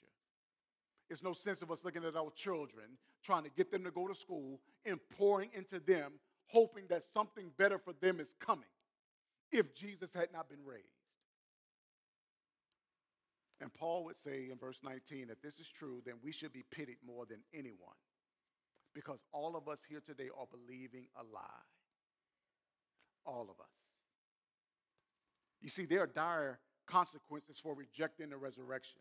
It's 1.09 1.23
no 1.23 1.33
sense 1.33 1.63
of 1.63 1.71
us 1.71 1.85
looking 1.85 2.05
at 2.05 2.17
our 2.17 2.31
children, 2.37 2.99
trying 3.25 3.45
to 3.45 3.51
get 3.51 3.71
them 3.71 3.85
to 3.85 3.91
go 3.91 4.07
to 4.07 4.15
school, 4.15 4.61
and 4.87 4.99
pouring 5.17 5.51
into 5.53 5.81
them, 5.81 6.13
hoping 6.47 6.85
that 6.89 7.03
something 7.13 7.51
better 7.59 7.79
for 7.79 7.93
them 8.01 8.21
is 8.21 8.35
coming 8.41 8.69
if 9.53 9.75
Jesus 9.75 10.15
had 10.15 10.33
not 10.33 10.49
been 10.49 10.65
raised. 10.65 10.85
And 13.61 13.73
Paul 13.75 14.05
would 14.05 14.17
say 14.17 14.49
in 14.51 14.59
verse 14.59 14.79
19, 14.83 15.29
if 15.31 15.43
this 15.43 15.59
is 15.59 15.69
true, 15.69 16.01
then 16.07 16.15
we 16.23 16.33
should 16.33 16.53
be 16.53 16.65
pitied 16.71 16.97
more 17.07 17.27
than 17.27 17.41
anyone 17.53 17.99
because 18.95 19.21
all 19.33 19.57
of 19.57 19.69
us 19.69 19.81
here 19.89 20.01
today 20.05 20.29
are 20.39 20.47
believing 20.51 21.07
a 21.17 21.23
lie. 21.23 21.67
All 23.27 23.43
of 23.43 23.61
us. 23.61 23.90
You 25.61 25.69
see, 25.69 25.85
there 25.85 26.03
are 26.03 26.07
dire 26.07 26.59
consequences 26.87 27.59
for 27.63 27.75
rejecting 27.75 28.31
the 28.31 28.37
resurrection. 28.37 29.01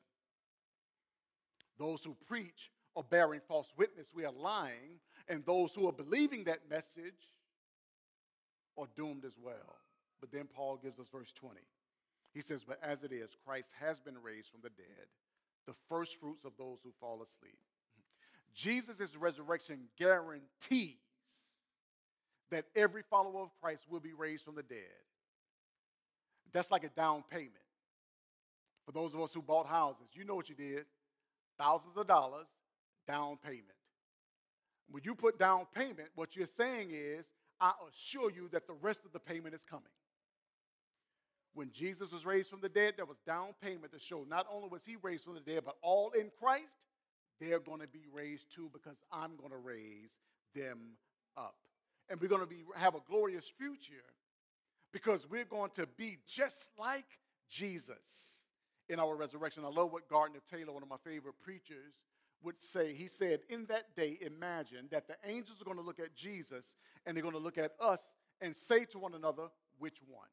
Those 1.77 2.03
who 2.03 2.15
preach 2.27 2.71
are 2.95 3.03
bearing 3.03 3.41
false 3.47 3.71
witness, 3.77 4.07
we 4.13 4.25
are 4.25 4.33
lying, 4.33 4.99
and 5.27 5.45
those 5.45 5.73
who 5.73 5.87
are 5.87 5.93
believing 5.93 6.43
that 6.45 6.69
message 6.69 7.31
are 8.77 8.87
doomed 8.95 9.25
as 9.25 9.37
well. 9.41 9.77
But 10.19 10.31
then 10.31 10.47
Paul 10.53 10.77
gives 10.81 10.99
us 10.99 11.07
verse 11.11 11.31
20. 11.33 11.59
He 12.33 12.41
says, 12.41 12.63
But 12.67 12.79
as 12.83 13.03
it 13.03 13.11
is, 13.11 13.29
Christ 13.45 13.69
has 13.79 13.99
been 13.99 14.21
raised 14.21 14.49
from 14.49 14.61
the 14.61 14.69
dead, 14.69 15.07
the 15.65 15.73
first 15.87 16.19
fruits 16.19 16.45
of 16.45 16.51
those 16.57 16.79
who 16.83 16.91
fall 16.99 17.23
asleep. 17.23 17.57
Jesus' 18.53 19.15
resurrection 19.15 19.85
guarantees 19.97 20.97
that 22.51 22.65
every 22.75 23.03
follower 23.03 23.43
of 23.43 23.49
Christ 23.61 23.85
will 23.89 23.99
be 23.99 24.13
raised 24.13 24.43
from 24.43 24.55
the 24.55 24.63
dead. 24.63 24.77
That's 26.53 26.71
like 26.71 26.83
a 26.83 26.89
down 26.89 27.23
payment. 27.29 27.53
For 28.85 28.91
those 28.91 29.13
of 29.13 29.21
us 29.21 29.33
who 29.33 29.41
bought 29.41 29.67
houses, 29.67 30.07
you 30.13 30.23
know 30.23 30.35
what 30.35 30.49
you 30.49 30.55
did 30.55 30.85
thousands 31.59 31.97
of 31.97 32.07
dollars 32.07 32.47
down 33.07 33.37
payment. 33.43 33.65
When 34.89 35.03
you 35.03 35.13
put 35.13 35.37
down 35.37 35.67
payment, 35.75 36.09
what 36.15 36.35
you're 36.35 36.47
saying 36.47 36.89
is, 36.91 37.25
I 37.61 37.73
assure 37.91 38.31
you 38.31 38.47
that 38.53 38.65
the 38.65 38.73
rest 38.73 39.01
of 39.05 39.11
the 39.11 39.19
payment 39.19 39.53
is 39.53 39.65
coming. 39.69 39.91
When 41.53 41.71
Jesus 41.71 42.11
was 42.11 42.25
raised 42.25 42.49
from 42.49 42.61
the 42.61 42.69
dead, 42.69 42.93
there 42.95 43.05
was 43.05 43.17
down 43.27 43.49
payment 43.61 43.91
to 43.91 43.99
show 43.99 44.25
not 44.27 44.47
only 44.51 44.69
was 44.69 44.81
he 44.85 44.95
raised 45.01 45.25
from 45.25 45.33
the 45.33 45.41
dead, 45.41 45.63
but 45.65 45.75
all 45.81 46.11
in 46.11 46.31
Christ, 46.39 46.77
they're 47.41 47.59
going 47.59 47.81
to 47.81 47.87
be 47.87 48.05
raised 48.13 48.53
too 48.55 48.69
because 48.71 48.97
I'm 49.11 49.35
going 49.35 49.51
to 49.51 49.57
raise 49.57 50.09
them 50.55 50.79
up. 51.35 51.55
And 52.09 52.19
we're 52.21 52.29
going 52.29 52.41
to 52.41 52.47
be, 52.47 52.63
have 52.75 52.95
a 52.95 53.01
glorious 53.07 53.49
future 53.57 54.05
because 54.91 55.29
we're 55.29 55.45
going 55.45 55.71
to 55.71 55.87
be 55.97 56.17
just 56.27 56.69
like 56.77 57.05
Jesus 57.49 58.39
in 58.89 58.99
our 58.99 59.15
resurrection. 59.15 59.63
I 59.65 59.69
love 59.69 59.91
what 59.91 60.09
Gardner 60.09 60.39
Taylor, 60.49 60.73
one 60.73 60.83
of 60.83 60.89
my 60.89 60.97
favorite 61.03 61.35
preachers, 61.39 61.93
would 62.43 62.59
say. 62.59 62.93
He 62.93 63.07
said, 63.07 63.41
In 63.49 63.65
that 63.67 63.95
day, 63.95 64.17
imagine 64.21 64.87
that 64.91 65.07
the 65.07 65.15
angels 65.25 65.61
are 65.61 65.65
going 65.65 65.77
to 65.77 65.83
look 65.83 65.99
at 65.99 66.15
Jesus 66.15 66.73
and 67.05 67.15
they're 67.15 67.23
going 67.23 67.35
to 67.35 67.39
look 67.39 67.57
at 67.57 67.73
us 67.79 68.13
and 68.41 68.55
say 68.55 68.85
to 68.85 68.99
one 68.99 69.13
another, 69.13 69.47
Which 69.77 69.97
one? 70.07 70.27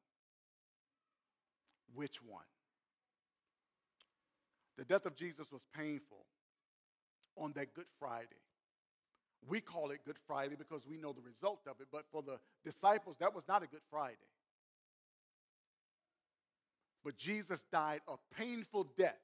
Which 1.94 2.22
one? 2.22 2.44
The 4.78 4.84
death 4.84 5.06
of 5.06 5.16
Jesus 5.16 5.50
was 5.50 5.62
painful 5.74 6.26
on 7.36 7.52
that 7.54 7.74
Good 7.74 7.86
Friday. 7.98 8.26
We 9.48 9.60
call 9.60 9.90
it 9.90 10.00
Good 10.04 10.18
Friday 10.26 10.54
because 10.56 10.86
we 10.86 10.96
know 10.96 11.12
the 11.12 11.22
result 11.22 11.60
of 11.66 11.80
it, 11.80 11.86
but 11.92 12.04
for 12.10 12.22
the 12.22 12.38
disciples, 12.64 13.16
that 13.20 13.34
was 13.34 13.44
not 13.48 13.62
a 13.62 13.66
Good 13.66 13.80
Friday. 13.90 14.16
But 17.06 17.16
Jesus 17.16 17.64
died 17.70 18.00
a 18.08 18.16
painful 18.36 18.88
death. 18.98 19.14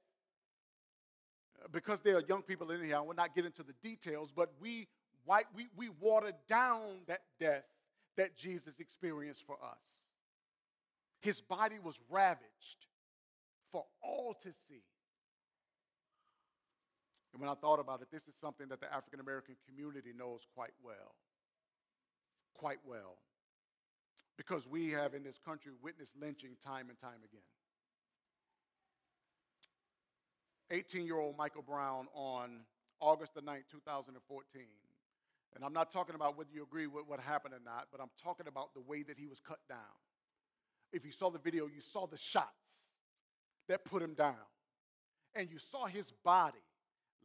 Because 1.73 1.99
there 1.99 2.17
are 2.17 2.23
young 2.29 2.43
people 2.43 2.71
in 2.71 2.81
here, 2.81 2.97
I 2.97 3.01
will 3.01 3.17
not 3.17 3.35
get 3.35 3.45
into 3.45 3.65
the 3.65 3.73
details, 3.83 4.31
but 4.35 4.53
we, 4.61 4.87
we, 5.27 5.67
we 5.77 5.89
watered 6.01 6.37
down 6.49 7.01
that 7.09 7.23
death 7.41 7.65
that 8.17 8.37
Jesus 8.37 8.79
experienced 8.79 9.43
for 9.45 9.55
us. 9.55 9.81
His 11.23 11.41
body 11.41 11.79
was 11.83 11.99
ravaged 12.09 12.87
for 13.73 13.85
all 14.01 14.35
to 14.45 14.53
see. 14.69 14.85
And 17.33 17.41
when 17.41 17.51
I 17.51 17.55
thought 17.55 17.81
about 17.81 18.01
it, 18.01 18.13
this 18.13 18.29
is 18.29 18.35
something 18.41 18.69
that 18.69 18.81
the 18.81 18.95
African 18.95 19.19
American 19.19 19.57
community 19.67 20.11
knows 20.17 20.47
quite 20.55 20.75
well. 20.85 21.17
Quite 22.55 22.79
well. 22.87 23.17
Because 24.37 24.69
we 24.69 24.91
have 24.91 25.15
in 25.15 25.25
this 25.25 25.41
country 25.45 25.73
witnessed 25.83 26.13
lynching 26.21 26.53
time 26.65 26.89
and 26.89 26.99
time 27.01 27.19
again. 27.29 27.43
18 30.73 31.05
year 31.05 31.19
old 31.19 31.37
Michael 31.37 31.63
Brown 31.63 32.07
on 32.15 32.61
August 32.99 33.35
the 33.35 33.43
9th, 33.43 33.65
2014. 33.71 34.63
And 35.55 35.65
I'm 35.65 35.75
not 35.75 35.93
talking 35.93 36.15
about 36.15 36.39
whether 36.39 36.49
you 36.53 36.63
agree 36.63 36.87
with 36.87 37.07
what 37.07 37.21
happened 37.21 37.53
or 37.53 37.61
not, 37.63 37.89
but 37.93 38.01
I'm 38.01 38.11
talking 38.23 38.47
about 38.49 38.73
the 38.75 38.81
way 38.81 39.03
that 39.03 39.19
he 39.19 39.27
was 39.27 39.39
cut 39.39 39.59
down. 39.69 39.79
If 40.93 41.05
you 41.05 41.13
saw 41.13 41.31
the 41.31 41.39
video, 41.39 41.67
you 41.67 41.83
saw 41.93 42.07
the 42.07 42.17
shots 42.17 42.49
that 43.69 43.85
put 43.85 44.03
him 44.03 44.15
down. 44.15 44.35
And 45.35 45.51
you 45.51 45.59
saw 45.59 45.87
his 45.87 46.11
body 46.25 46.59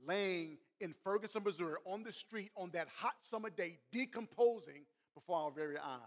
laying 0.06 0.58
in 0.82 0.94
Ferguson, 1.04 1.44
Missouri, 1.44 1.76
on 1.86 2.04
the 2.04 2.12
street 2.12 2.52
on 2.58 2.70
that 2.72 2.88
hot 2.94 3.16
summer 3.30 3.50
day, 3.50 3.78
decomposing 3.92 4.86
before 5.16 5.38
our 5.38 5.52
very 5.52 5.78
eyes. 5.78 6.02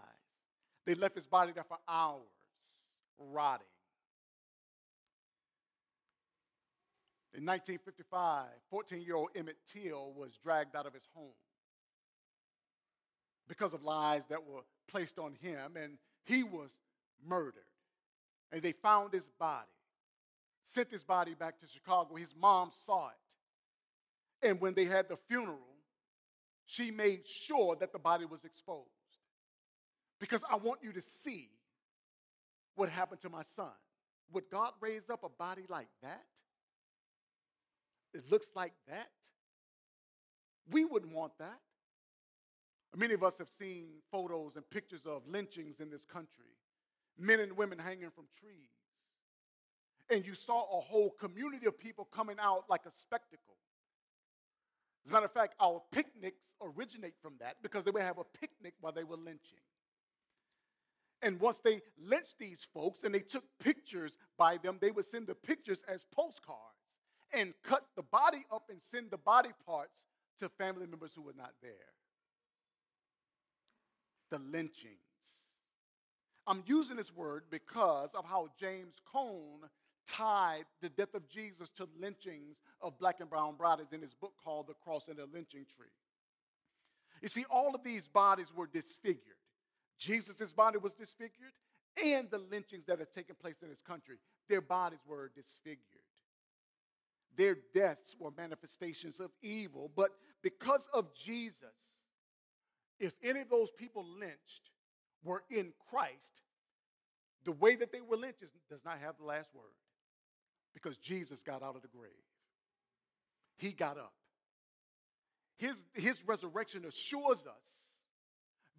They 0.85 0.95
left 0.95 1.15
his 1.15 1.27
body 1.27 1.53
there 1.53 1.63
for 1.63 1.77
hours, 1.87 2.21
rotting. 3.19 3.67
In 7.33 7.45
1955, 7.45 8.47
14 8.69 9.01
year 9.01 9.15
old 9.15 9.29
Emmett 9.35 9.57
Till 9.71 10.13
was 10.13 10.37
dragged 10.43 10.75
out 10.75 10.85
of 10.85 10.93
his 10.93 11.07
home 11.13 11.31
because 13.47 13.73
of 13.73 13.83
lies 13.83 14.23
that 14.29 14.45
were 14.45 14.61
placed 14.87 15.17
on 15.17 15.35
him, 15.41 15.77
and 15.81 15.97
he 16.25 16.43
was 16.43 16.69
murdered. 17.25 17.63
And 18.51 18.61
they 18.61 18.73
found 18.73 19.13
his 19.13 19.29
body, 19.39 19.67
sent 20.63 20.91
his 20.91 21.03
body 21.03 21.33
back 21.33 21.59
to 21.59 21.67
Chicago. 21.67 22.15
His 22.15 22.35
mom 22.35 22.71
saw 22.85 23.09
it. 23.09 24.47
And 24.47 24.59
when 24.59 24.73
they 24.73 24.85
had 24.85 25.07
the 25.07 25.15
funeral, 25.15 25.59
she 26.65 26.91
made 26.91 27.27
sure 27.27 27.75
that 27.77 27.93
the 27.93 27.99
body 27.99 28.25
was 28.25 28.43
exposed 28.43 28.87
because 30.19 30.43
I 30.49 30.55
want 30.55 30.79
you 30.83 30.91
to 30.93 31.01
see 31.01 31.49
what 32.75 32.89
happened 32.89 33.21
to 33.21 33.29
my 33.29 33.43
son. 33.43 33.71
Would 34.33 34.45
God 34.49 34.71
raise 34.79 35.09
up 35.09 35.23
a 35.23 35.29
body 35.29 35.63
like 35.67 35.89
that? 36.01 36.23
It 38.13 38.29
looks 38.29 38.47
like 38.55 38.73
that? 38.87 39.09
We 40.69 40.85
wouldn't 40.85 41.13
want 41.13 41.37
that. 41.39 41.59
Many 42.95 43.13
of 43.13 43.23
us 43.23 43.37
have 43.37 43.49
seen 43.57 43.87
photos 44.11 44.55
and 44.55 44.69
pictures 44.69 45.01
of 45.05 45.21
lynchings 45.27 45.79
in 45.79 45.89
this 45.89 46.03
country, 46.03 46.57
men 47.17 47.39
and 47.39 47.55
women 47.55 47.79
hanging 47.79 48.09
from 48.09 48.25
trees. 48.39 48.69
And 50.09 50.25
you 50.25 50.35
saw 50.35 50.63
a 50.77 50.81
whole 50.81 51.11
community 51.11 51.67
of 51.67 51.79
people 51.79 52.05
coming 52.13 52.35
out 52.41 52.65
like 52.69 52.85
a 52.85 52.91
spectacle. 52.91 53.55
As 55.05 55.09
a 55.09 55.13
matter 55.13 55.25
of 55.25 55.31
fact, 55.31 55.55
our 55.59 55.81
picnics 55.91 56.41
originate 56.61 57.15
from 57.21 57.33
that 57.39 57.55
because 57.63 57.85
they 57.85 57.91
would 57.91 58.03
have 58.03 58.17
a 58.17 58.37
picnic 58.37 58.73
while 58.81 58.91
they 58.91 59.05
were 59.05 59.15
lynching. 59.15 59.59
And 61.21 61.39
once 61.39 61.59
they 61.59 61.81
lynched 61.97 62.39
these 62.39 62.67
folks 62.73 63.03
and 63.03 63.15
they 63.15 63.19
took 63.19 63.43
pictures 63.63 64.17
by 64.37 64.57
them, 64.57 64.79
they 64.81 64.91
would 64.91 65.05
send 65.05 65.27
the 65.27 65.35
pictures 65.35 65.81
as 65.87 66.03
postcards 66.11 66.80
and 67.33 67.53
cut 67.63 67.85
the 67.95 68.03
body 68.03 68.45
up 68.51 68.63
and 68.69 68.79
send 68.91 69.11
the 69.11 69.17
body 69.17 69.49
parts 69.65 69.99
to 70.39 70.49
family 70.49 70.85
members 70.87 71.11
who 71.15 71.21
were 71.21 71.35
not 71.37 71.53
there. 71.61 71.71
The 74.31 74.39
lynchings. 74.39 74.97
I'm 76.47 76.63
using 76.65 76.97
this 76.97 77.13
word 77.13 77.43
because 77.49 78.09
of 78.13 78.25
how 78.25 78.49
James 78.59 78.95
Cone 79.11 79.69
tied 80.07 80.65
the 80.81 80.89
death 80.89 81.13
of 81.13 81.27
Jesus 81.29 81.69
to 81.77 81.87
lynchings 81.99 82.57
of 82.81 82.97
black 82.97 83.19
and 83.19 83.29
brown 83.29 83.55
bodies 83.55 83.87
in 83.91 84.01
his 84.01 84.13
book 84.13 84.33
called 84.43 84.67
The 84.67 84.73
Cross 84.83 85.07
and 85.07 85.17
the 85.17 85.27
Lynching 85.31 85.65
Tree. 85.75 85.87
You 87.21 87.27
see, 87.27 87.45
all 87.49 87.75
of 87.75 87.83
these 87.83 88.07
bodies 88.07 88.47
were 88.55 88.67
disfigured. 88.67 89.37
Jesus' 89.99 90.51
body 90.51 90.79
was 90.79 90.93
disfigured, 90.93 91.53
and 92.03 92.29
the 92.31 92.39
lynchings 92.39 92.85
that 92.87 92.99
had 92.99 93.13
taken 93.13 93.35
place 93.35 93.57
in 93.61 93.69
his 93.69 93.81
country, 93.81 94.17
their 94.49 94.61
bodies 94.61 94.99
were 95.07 95.31
disfigured. 95.35 96.00
Their 97.37 97.57
deaths 97.73 98.15
were 98.19 98.31
manifestations 98.31 99.19
of 99.19 99.31
evil, 99.41 99.91
but 99.95 100.11
because 100.41 100.87
of 100.93 101.13
Jesus, 101.13 101.55
if 102.99 103.13
any 103.23 103.39
of 103.41 103.49
those 103.49 103.71
people 103.71 104.05
lynched 104.19 104.69
were 105.23 105.43
in 105.49 105.71
Christ, 105.89 106.41
the 107.45 107.51
way 107.51 107.75
that 107.75 107.91
they 107.91 108.01
were 108.01 108.17
lynched 108.17 108.43
does 108.69 108.83
not 108.85 108.99
have 108.99 109.17
the 109.17 109.25
last 109.25 109.49
word 109.55 109.73
because 110.73 110.97
Jesus 110.97 111.41
got 111.41 111.63
out 111.63 111.75
of 111.75 111.81
the 111.81 111.87
grave. 111.87 112.11
He 113.57 113.71
got 113.71 113.97
up. 113.97 114.13
His, 115.57 115.75
his 115.93 116.25
resurrection 116.27 116.85
assures 116.85 117.45
us 117.45 117.61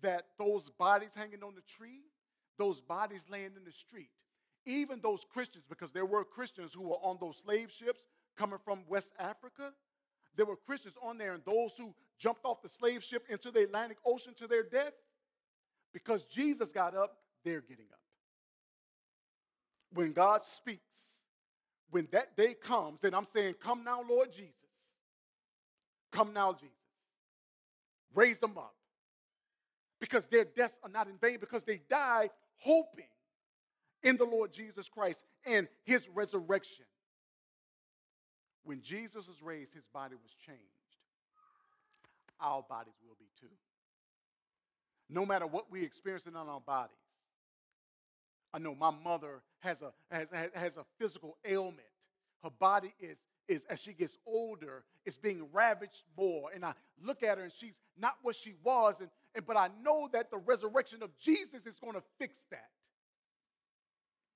that 0.02 0.24
those 0.38 0.68
bodies 0.70 1.10
hanging 1.14 1.42
on 1.42 1.54
the 1.54 1.62
tree, 1.76 2.00
those 2.58 2.80
bodies 2.80 3.22
laying 3.30 3.52
in 3.56 3.64
the 3.64 3.72
street, 3.72 4.10
even 4.66 5.00
those 5.00 5.24
Christians, 5.32 5.64
because 5.68 5.92
there 5.92 6.06
were 6.06 6.24
Christians 6.24 6.72
who 6.74 6.82
were 6.82 6.96
on 6.96 7.18
those 7.20 7.38
slave 7.38 7.70
ships 7.70 8.04
coming 8.36 8.58
from 8.64 8.80
West 8.88 9.12
Africa, 9.18 9.72
there 10.36 10.46
were 10.46 10.56
Christians 10.56 10.94
on 11.02 11.18
there, 11.18 11.34
and 11.34 11.44
those 11.44 11.72
who 11.76 11.94
jumped 12.18 12.44
off 12.44 12.62
the 12.62 12.68
slave 12.68 13.02
ship 13.02 13.24
into 13.28 13.50
the 13.50 13.64
Atlantic 13.64 13.98
Ocean 14.04 14.34
to 14.38 14.46
their 14.46 14.62
death, 14.62 14.92
because 15.92 16.24
Jesus 16.24 16.70
got 16.70 16.96
up, 16.96 17.16
they're 17.44 17.60
getting 17.60 17.86
up. 17.92 17.98
When 19.92 20.12
God 20.12 20.42
speaks, 20.42 20.80
when 21.90 22.08
that 22.12 22.36
day 22.36 22.54
comes, 22.54 23.04
and 23.04 23.14
I'm 23.14 23.26
saying, 23.26 23.54
Come 23.62 23.84
now, 23.84 24.02
Lord 24.08 24.32
Jesus. 24.32 24.54
Come 26.10 26.32
now, 26.32 26.52
Jesus. 26.52 26.76
Raise 28.14 28.40
them 28.40 28.56
up. 28.56 28.74
Because 30.00 30.26
their 30.26 30.44
deaths 30.44 30.78
are 30.82 30.90
not 30.90 31.08
in 31.08 31.16
vain, 31.18 31.38
because 31.38 31.64
they 31.64 31.80
died 31.88 32.30
hoping 32.58 33.06
in 34.02 34.16
the 34.16 34.24
Lord 34.24 34.52
Jesus 34.52 34.88
Christ 34.88 35.24
and 35.44 35.68
his 35.84 36.08
resurrection. 36.08 36.84
When 38.64 38.80
Jesus 38.80 39.26
was 39.26 39.42
raised, 39.42 39.74
his 39.74 39.86
body 39.92 40.14
was 40.14 40.32
changed. 40.46 40.62
Our 42.40 42.62
bodies 42.62 42.94
will 43.06 43.16
be 43.18 43.26
too. 43.40 43.52
No 45.08 45.26
matter 45.26 45.46
what 45.46 45.70
we 45.70 45.82
experience 45.82 46.26
in 46.26 46.36
our 46.36 46.60
bodies, 46.60 46.96
I 48.54 48.58
know 48.58 48.74
my 48.74 48.90
mother 48.90 49.42
has 49.60 49.82
a, 49.82 49.92
has, 50.10 50.28
has 50.54 50.76
a 50.76 50.84
physical 50.98 51.36
ailment. 51.44 51.80
Her 52.42 52.50
body 52.50 52.92
is, 53.00 53.16
is, 53.48 53.64
as 53.68 53.80
she 53.80 53.92
gets 53.92 54.18
older, 54.26 54.84
is 55.04 55.16
being 55.16 55.46
ravaged 55.52 56.02
more. 56.16 56.50
And 56.54 56.64
I 56.64 56.74
look 57.02 57.22
at 57.22 57.38
her 57.38 57.44
and 57.44 57.52
she's 57.52 57.80
not 57.98 58.16
what 58.22 58.36
she 58.36 58.54
was. 58.62 59.00
And, 59.00 59.08
and, 59.34 59.46
but 59.46 59.56
I 59.56 59.68
know 59.82 60.08
that 60.12 60.30
the 60.30 60.38
resurrection 60.38 61.02
of 61.02 61.16
Jesus 61.18 61.66
is 61.66 61.76
going 61.76 61.94
to 61.94 62.02
fix 62.18 62.36
that. 62.50 62.70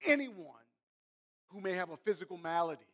Anyone 0.07 0.55
who 1.49 1.61
may 1.61 1.73
have 1.73 1.91
a 1.91 1.97
physical 1.97 2.37
malady. 2.37 2.85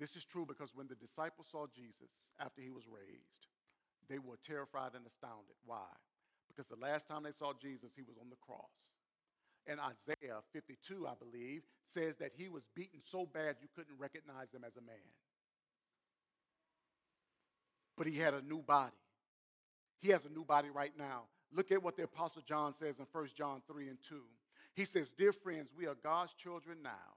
This 0.00 0.16
is 0.16 0.24
true 0.24 0.46
because 0.48 0.74
when 0.74 0.88
the 0.88 0.96
disciples 0.96 1.46
saw 1.52 1.66
Jesus 1.68 2.10
after 2.40 2.62
he 2.62 2.70
was 2.70 2.88
raised, 2.88 3.46
they 4.08 4.18
were 4.18 4.40
terrified 4.42 4.96
and 4.96 5.04
astounded. 5.06 5.54
Why? 5.64 5.86
because 6.60 6.68
the 6.68 6.84
last 6.84 7.08
time 7.08 7.22
they 7.22 7.32
saw 7.32 7.52
Jesus, 7.54 7.92
he 7.96 8.02
was 8.02 8.16
on 8.20 8.28
the 8.28 8.36
cross. 8.36 8.68
And 9.66 9.78
Isaiah 9.80 10.40
52, 10.52 11.06
I 11.06 11.12
believe, 11.18 11.62
says 11.86 12.16
that 12.16 12.32
he 12.36 12.48
was 12.48 12.64
beaten 12.74 13.00
so 13.02 13.24
bad 13.24 13.56
you 13.62 13.68
couldn't 13.74 13.98
recognize 13.98 14.52
him 14.52 14.64
as 14.66 14.76
a 14.76 14.80
man. 14.80 14.96
But 17.96 18.08
he 18.08 18.18
had 18.18 18.34
a 18.34 18.42
new 18.42 18.62
body. 18.62 18.92
He 20.00 20.10
has 20.10 20.24
a 20.24 20.28
new 20.28 20.44
body 20.44 20.70
right 20.70 20.92
now. 20.98 21.24
Look 21.52 21.70
at 21.72 21.82
what 21.82 21.96
the 21.96 22.04
Apostle 22.04 22.42
John 22.46 22.74
says 22.74 22.98
in 22.98 23.06
1 23.10 23.28
John 23.36 23.62
3 23.70 23.88
and 23.88 23.98
2. 24.08 24.20
He 24.74 24.84
says, 24.84 25.08
Dear 25.16 25.32
friends, 25.32 25.70
we 25.76 25.86
are 25.86 25.96
God's 26.02 26.32
children 26.34 26.78
now, 26.82 27.16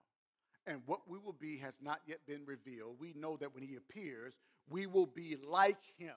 and 0.65 0.81
what 0.85 1.01
we 1.07 1.17
will 1.17 1.35
be 1.39 1.57
has 1.57 1.75
not 1.81 1.99
yet 2.05 2.19
been 2.27 2.45
revealed. 2.45 2.95
We 2.99 3.13
know 3.15 3.37
that 3.37 3.53
when 3.53 3.63
he 3.63 3.75
appears, 3.75 4.33
we 4.69 4.87
will 4.87 5.05
be 5.07 5.37
like 5.45 5.81
him 5.97 6.15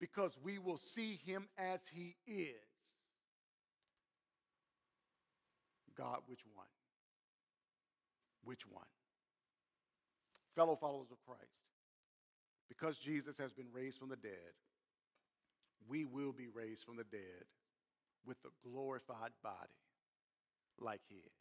because 0.00 0.36
we 0.42 0.58
will 0.58 0.78
see 0.78 1.20
him 1.24 1.48
as 1.56 1.80
he 1.92 2.16
is. 2.26 2.54
God, 5.96 6.18
which 6.26 6.40
one? 6.54 6.66
Which 8.44 8.66
one? 8.68 8.84
Fellow 10.54 10.76
followers 10.76 11.10
of 11.10 11.18
Christ, 11.26 11.40
because 12.68 12.98
Jesus 12.98 13.38
has 13.38 13.52
been 13.52 13.68
raised 13.72 13.98
from 13.98 14.10
the 14.10 14.16
dead, 14.16 14.52
we 15.88 16.04
will 16.04 16.32
be 16.32 16.48
raised 16.52 16.84
from 16.84 16.96
the 16.96 17.04
dead 17.04 17.44
with 18.26 18.36
a 18.44 18.68
glorified 18.68 19.32
body 19.42 19.80
like 20.78 21.00
his. 21.08 21.32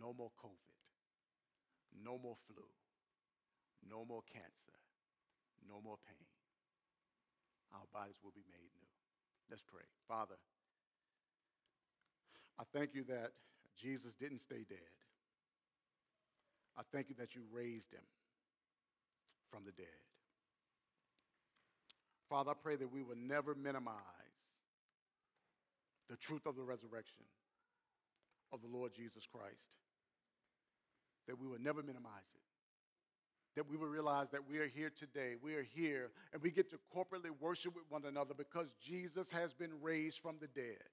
No 0.00 0.14
more 0.16 0.30
COVID, 0.42 0.75
no 1.92 2.18
more 2.18 2.36
flu, 2.46 2.64
no 3.88 4.04
more 4.04 4.22
cancer, 4.32 4.76
no 5.68 5.80
more 5.82 5.96
pain 6.06 6.26
our 7.76 7.88
bodies 7.92 8.16
will 8.22 8.32
be 8.34 8.44
made 8.48 8.70
new. 8.72 8.92
Let's 9.50 9.62
pray. 9.62 9.84
Father, 10.08 10.38
I 12.58 12.64
thank 12.72 12.94
you 12.94 13.04
that 13.04 13.32
Jesus 13.76 14.14
didn't 14.14 14.40
stay 14.40 14.64
dead. 14.68 14.94
I 16.76 16.82
thank 16.92 17.08
you 17.08 17.16
that 17.18 17.34
you 17.34 17.42
raised 17.52 17.92
him 17.92 18.04
from 19.50 19.64
the 19.64 19.72
dead. 19.72 20.00
Father, 22.28 22.50
I 22.50 22.54
pray 22.60 22.76
that 22.76 22.92
we 22.92 23.02
will 23.02 23.16
never 23.16 23.54
minimize 23.54 24.02
the 26.10 26.16
truth 26.16 26.46
of 26.46 26.56
the 26.56 26.62
resurrection 26.62 27.24
of 28.52 28.60
the 28.62 28.68
Lord 28.68 28.92
Jesus 28.94 29.26
Christ, 29.30 29.62
that 31.26 31.38
we 31.40 31.46
will 31.46 31.60
never 31.60 31.82
minimize 31.82 32.28
it 32.34 32.46
that 33.56 33.68
we 33.68 33.76
will 33.76 33.88
realize 33.88 34.28
that 34.30 34.46
we 34.46 34.58
are 34.58 34.68
here 34.68 34.92
today. 34.92 35.32
We 35.42 35.54
are 35.54 35.66
here 35.74 36.10
and 36.32 36.42
we 36.42 36.50
get 36.50 36.70
to 36.70 36.78
corporately 36.94 37.32
worship 37.40 37.74
with 37.74 37.84
one 37.88 38.04
another 38.04 38.34
because 38.36 38.68
Jesus 38.84 39.32
has 39.32 39.54
been 39.54 39.72
raised 39.80 40.20
from 40.20 40.36
the 40.38 40.46
dead. 40.46 40.84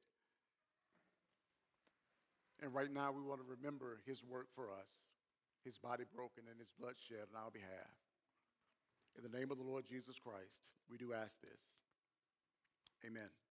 And 2.62 2.74
right 2.74 2.92
now 2.92 3.12
we 3.12 3.22
want 3.22 3.42
to 3.42 3.46
remember 3.46 4.00
his 4.06 4.24
work 4.24 4.48
for 4.56 4.72
us, 4.72 4.88
his 5.66 5.78
body 5.78 6.06
broken 6.16 6.44
and 6.50 6.58
his 6.58 6.72
blood 6.80 6.96
shed 7.10 7.28
on 7.36 7.44
our 7.44 7.52
behalf. 7.52 7.92
In 9.18 9.30
the 9.30 9.38
name 9.38 9.52
of 9.52 9.58
the 9.58 9.66
Lord 9.66 9.84
Jesus 9.86 10.16
Christ, 10.24 10.56
we 10.90 10.98
do 10.98 11.12
ask 11.14 11.36
this. 11.42 11.60
Amen. 13.06 13.34